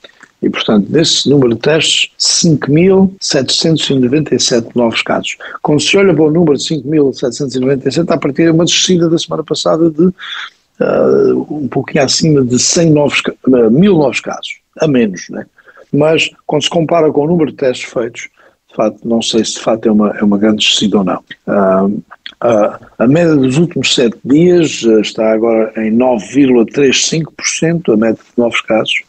E, 0.43 0.51
portanto, 0.51 0.87
desse 0.91 1.31
número 1.31 1.55
de 1.55 1.61
testes, 1.61 2.11
5.797 2.19 4.73
novos 4.75 5.01
casos. 5.01 5.39
Quando 5.63 5.81
se 5.81 5.97
olha 5.97 6.13
para 6.13 6.25
o 6.25 6.31
número 6.31 6.59
de 6.59 6.65
5.797, 6.65 8.11
a 8.11 8.19
partir 8.19 8.45
de 8.45 8.51
uma 8.51 8.67
descida 8.67 9.09
da 9.09 9.17
semana 9.17 9.43
passada 9.43 9.91
de 9.91 10.05
uh, 10.05 11.47
um 11.51 11.67
pouquinho 11.67 12.05
acima 12.05 12.45
de 12.45 12.59
100 12.59 12.91
novos, 12.91 13.23
uh, 13.47 13.71
mil 13.71 13.97
novos 13.97 14.21
casos, 14.21 14.59
a 14.79 14.87
menos, 14.87 15.31
né? 15.31 15.47
Mas, 15.91 16.29
quando 16.47 16.63
se 16.63 16.69
compara 16.69 17.11
com 17.11 17.23
o 17.23 17.27
número 17.27 17.51
de 17.51 17.57
testes 17.57 17.91
feitos, 17.91 18.29
de 18.69 18.75
facto, 18.77 19.09
não 19.09 19.23
sei 19.23 19.43
se 19.47 19.55
de 19.55 19.61
facto 19.61 19.87
é 19.87 19.91
uma, 19.91 20.11
é 20.11 20.23
uma 20.23 20.37
grande 20.37 20.59
descida 20.59 20.99
ou 20.99 21.05
não. 21.05 21.25
Uh, 21.47 22.03
a 22.41 23.07
média 23.07 23.35
dos 23.35 23.59
últimos 23.59 23.95
sete 23.95 24.17
dias 24.25 24.83
uh, 24.83 25.01
está 25.01 25.33
agora 25.33 25.73
em 25.77 25.91
9,35%, 25.97 27.93
a 27.93 27.97
média 27.97 28.15
de 28.23 28.41
novos 28.41 28.61
casos, 28.61 29.03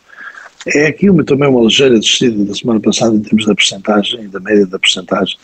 é 0.67 0.87
aqui 0.87 1.09
uma, 1.09 1.23
também 1.23 1.47
uma 1.47 1.61
ligeira 1.61 1.99
descida 1.99 2.43
da 2.43 2.53
semana 2.53 2.79
passada 2.79 3.15
em 3.15 3.21
termos 3.21 3.45
da 3.45 3.55
percentagem, 3.55 4.27
da 4.29 4.39
média 4.39 4.65
da 4.65 4.79
percentagem. 4.79 5.37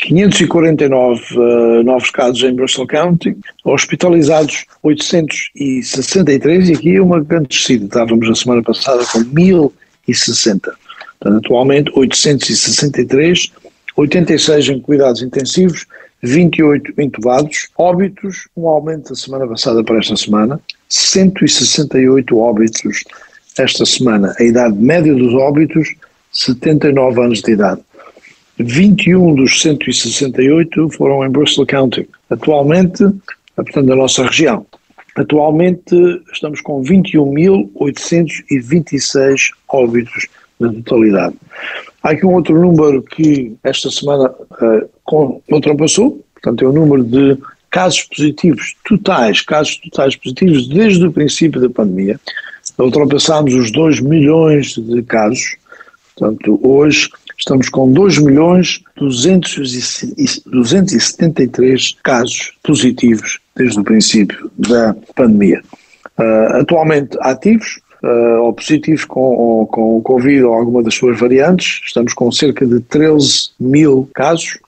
549 0.00 1.22
uh, 1.36 1.82
novos 1.82 2.10
casos 2.10 2.42
em 2.42 2.54
Bristol 2.54 2.86
County, 2.86 3.36
hospitalizados 3.64 4.64
863 4.82 6.70
e 6.70 6.72
aqui 6.72 6.98
uma 6.98 7.20
grande 7.20 7.48
descida. 7.48 7.84
Estávamos 7.84 8.26
na 8.26 8.34
semana 8.34 8.62
passada 8.62 9.04
com 9.12 9.18
1060. 9.18 10.72
Portanto, 11.20 11.44
atualmente 11.44 11.92
863, 11.94 13.52
86 13.94 14.68
em 14.70 14.80
cuidados 14.80 15.22
intensivos, 15.22 15.84
28 16.22 16.92
intubados, 17.00 17.68
óbitos, 17.76 18.48
um 18.56 18.68
aumento 18.68 19.10
da 19.10 19.14
semana 19.14 19.46
passada 19.46 19.82
para 19.82 19.98
esta 19.98 20.16
semana, 20.16 20.60
168 20.88 22.38
óbitos 22.38 23.04
esta 23.58 23.84
semana 23.84 24.32
a 24.38 24.44
idade 24.44 24.76
média 24.76 25.12
dos 25.14 25.34
óbitos, 25.34 25.94
79 26.32 27.20
anos 27.20 27.42
de 27.42 27.52
idade. 27.52 27.80
21 28.58 29.34
dos 29.34 29.60
168 29.62 30.90
foram 30.90 31.24
em 31.24 31.30
Bristol 31.30 31.66
County. 31.66 32.08
Atualmente, 32.28 33.04
portanto, 33.56 33.86
da 33.86 33.96
nossa 33.96 34.24
região. 34.24 34.66
Atualmente 35.16 35.96
estamos 36.32 36.60
com 36.60 36.82
21.826 36.82 39.50
óbitos 39.68 40.26
na 40.58 40.72
totalidade. 40.72 41.36
Há 42.02 42.10
aqui 42.10 42.24
um 42.24 42.34
outro 42.34 42.60
número 42.60 43.02
que 43.02 43.54
esta 43.62 43.90
semana 43.90 44.30
uh, 44.30 44.88
ultrapassou, 45.50 46.24
portanto 46.34 46.64
é 46.64 46.68
o 46.68 46.72
número 46.72 47.04
de 47.04 47.38
casos 47.70 48.02
positivos 48.02 48.74
totais, 48.84 49.40
casos 49.42 49.76
totais 49.78 50.16
positivos 50.16 50.68
desde 50.68 51.06
o 51.06 51.12
princípio 51.12 51.60
da 51.60 51.70
pandemia. 51.70 52.18
Ultrapassámos 52.78 53.54
os 53.54 53.70
2 53.70 54.00
milhões 54.00 54.74
de 54.74 55.02
casos, 55.02 55.54
portanto, 56.16 56.58
hoje 56.62 57.08
estamos 57.38 57.68
com 57.68 57.92
2 57.92 58.18
milhões 58.18 58.82
273 58.96 61.96
casos 62.02 62.52
positivos 62.62 63.38
desde 63.56 63.80
o 63.80 63.84
princípio 63.84 64.50
da 64.58 64.96
pandemia. 65.14 65.62
Uh, 66.18 66.56
atualmente 66.60 67.16
ativos, 67.20 67.78
uh, 68.02 68.40
ou 68.42 68.52
positivos 68.52 69.04
com, 69.06 69.66
com 69.70 69.98
o 69.98 70.02
Covid 70.02 70.42
ou 70.42 70.54
alguma 70.54 70.82
das 70.82 70.94
suas 70.94 71.18
variantes, 71.18 71.80
estamos 71.86 72.12
com 72.12 72.30
cerca 72.30 72.66
de 72.66 72.80
13 72.80 73.52
mil 73.58 74.06
casos, 74.14 74.58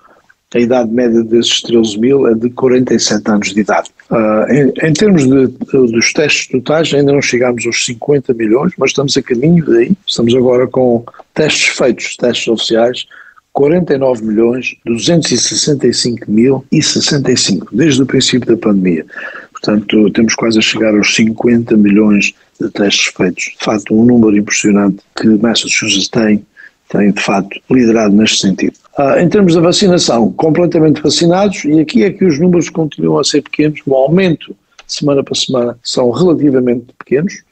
a 0.54 0.58
idade 0.58 0.90
média 0.90 1.22
desses 1.22 1.62
13 1.62 1.98
mil 1.98 2.26
é 2.26 2.34
de 2.34 2.50
47 2.50 3.30
anos 3.30 3.54
de 3.54 3.60
idade. 3.60 3.90
Uh, 4.10 4.52
em, 4.52 4.88
em, 4.88 4.92
termos 4.92 5.26
de, 5.26 5.46
de, 5.46 5.92
dos 5.92 6.12
testes 6.12 6.48
totais, 6.48 6.92
ainda 6.92 7.12
não 7.12 7.22
chegámos 7.22 7.64
aos 7.66 7.84
50 7.86 8.34
milhões, 8.34 8.72
mas 8.76 8.90
estamos 8.90 9.16
a 9.16 9.22
caminho 9.22 9.64
daí. 9.64 9.92
Estamos 10.06 10.34
agora 10.34 10.66
com 10.66 11.04
testes 11.34 11.76
feitos, 11.76 12.16
testes 12.16 12.48
oficiais, 12.48 13.06
49 13.52 14.24
milhões 14.24 14.74
265 14.84 16.30
mil 16.30 16.64
e 16.70 16.82
65, 16.82 17.74
desde 17.74 18.02
o 18.02 18.06
princípio 18.06 18.48
da 18.48 18.56
pandemia. 18.56 19.04
Portanto, 19.52 20.10
temos 20.10 20.34
quase 20.34 20.58
a 20.58 20.62
chegar 20.62 20.94
aos 20.94 21.14
50 21.14 21.76
milhões 21.76 22.34
de 22.60 22.68
testes 22.70 23.12
feitos. 23.14 23.44
De 23.58 23.64
facto, 23.64 23.94
um 23.94 24.04
número 24.04 24.36
impressionante 24.36 24.98
que 25.16 25.28
Massachusetts 25.28 26.08
tem 26.08 26.44
tem 26.92 27.10
de 27.10 27.22
facto 27.22 27.58
liderado 27.70 28.14
neste 28.14 28.38
sentido. 28.38 28.74
Ah, 28.96 29.22
em 29.22 29.28
termos 29.28 29.54
da 29.54 29.60
vacinação, 29.60 30.32
completamente 30.32 31.00
vacinados, 31.00 31.64
e 31.64 31.78
aqui 31.80 32.02
é 32.04 32.10
que 32.10 32.24
os 32.24 32.38
números 32.38 32.68
continuam 32.68 33.18
a 33.18 33.24
ser 33.24 33.42
pequenos, 33.42 33.80
o 33.86 33.94
aumento 33.94 34.54
semana 34.86 35.24
para 35.24 35.34
semana 35.34 35.78
são 35.82 36.10
relativamente 36.10 36.86
pequenos, 36.98 37.42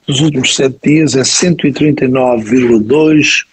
dos 0.06 0.20
últimos 0.20 0.54
sete 0.54 0.78
dias 0.82 1.14
é 1.14 1.22
139,2 1.22 3.44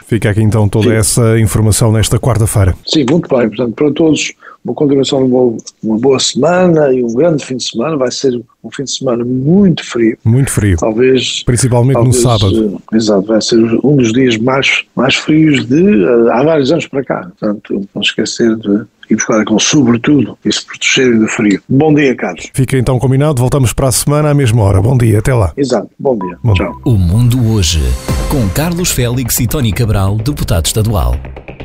Fica 0.06 0.28
aqui 0.30 0.42
então 0.42 0.68
toda 0.68 0.90
sim. 0.90 0.94
essa 0.94 1.40
informação 1.40 1.90
nesta 1.90 2.18
quarta-feira. 2.18 2.76
Sim, 2.86 3.06
muito 3.10 3.34
bem. 3.34 3.48
Portanto, 3.48 3.74
para 3.74 3.90
todos 3.92 4.34
uma 4.66 4.74
continuação 4.74 5.24
de 5.24 5.32
uma, 5.32 5.56
uma, 5.82 5.98
boa 5.98 6.18
semana 6.18 6.92
e 6.92 7.02
um 7.02 7.14
grande 7.14 7.44
fim 7.44 7.56
de 7.56 7.64
semana. 7.64 7.96
Vai 7.96 8.10
ser 8.10 8.34
um 8.64 8.70
fim 8.70 8.82
de 8.82 8.90
semana 8.90 9.24
muito 9.24 9.84
frio. 9.84 10.18
Muito 10.24 10.50
frio. 10.50 10.76
Talvez. 10.76 11.44
Principalmente 11.44 11.94
talvez, 11.94 12.16
no 12.16 12.22
sábado. 12.22 12.66
Uh, 12.66 12.96
exato, 12.96 13.26
vai 13.28 13.40
ser 13.40 13.56
um 13.56 13.96
dos 13.96 14.12
dias 14.12 14.36
mais, 14.36 14.84
mais 14.96 15.14
frios 15.14 15.64
de 15.66 16.04
uh, 16.04 16.30
há 16.32 16.42
vários 16.42 16.72
anos 16.72 16.86
para 16.88 17.04
cá. 17.04 17.30
Portanto, 17.38 17.88
não 17.94 18.02
esquecer 18.02 18.56
de 18.56 18.84
ir 19.10 19.16
buscar 19.16 19.40
aquele 19.40 19.60
sobretudo 19.60 20.36
e 20.44 20.52
se 20.52 20.64
protegerem 20.64 21.18
do 21.18 21.28
frio. 21.28 21.60
Bom 21.68 21.94
dia, 21.94 22.14
Carlos. 22.14 22.48
Fica 22.52 22.76
então 22.78 22.98
combinado. 22.98 23.40
Voltamos 23.40 23.72
para 23.72 23.88
a 23.88 23.92
semana 23.92 24.30
à 24.30 24.34
mesma 24.34 24.62
hora. 24.62 24.80
Bom 24.80 24.96
dia. 24.96 25.18
Até 25.18 25.34
lá. 25.34 25.52
Exato. 25.56 25.90
Bom 25.98 26.18
dia. 26.18 26.38
Bom. 26.42 26.54
Tchau. 26.54 26.80
O 26.84 26.92
Mundo 26.92 27.52
Hoje. 27.52 27.82
Com 28.28 28.48
Carlos 28.50 28.90
Félix 28.90 29.38
e 29.40 29.46
Tony 29.46 29.72
Cabral, 29.72 30.16
deputado 30.16 30.66
estadual. 30.66 31.16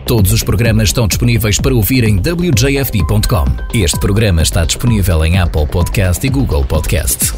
Todos 0.06 0.32
os 0.32 0.44
programas 0.44 0.90
estão 0.90 1.08
disponíveis 1.08 1.58
para 1.60 1.74
ouvir 1.74 2.04
em 2.04 2.18
wjfd.com. 2.18 3.46
Este 3.74 4.00
programa 4.00 4.42
está 4.42 4.66
disponível 4.66 5.24
em 5.24 5.38
Apple 5.40 5.68
Podcast 5.68 6.26
e 6.26 6.30
Google 6.30 6.66
Podcast. 6.66 7.34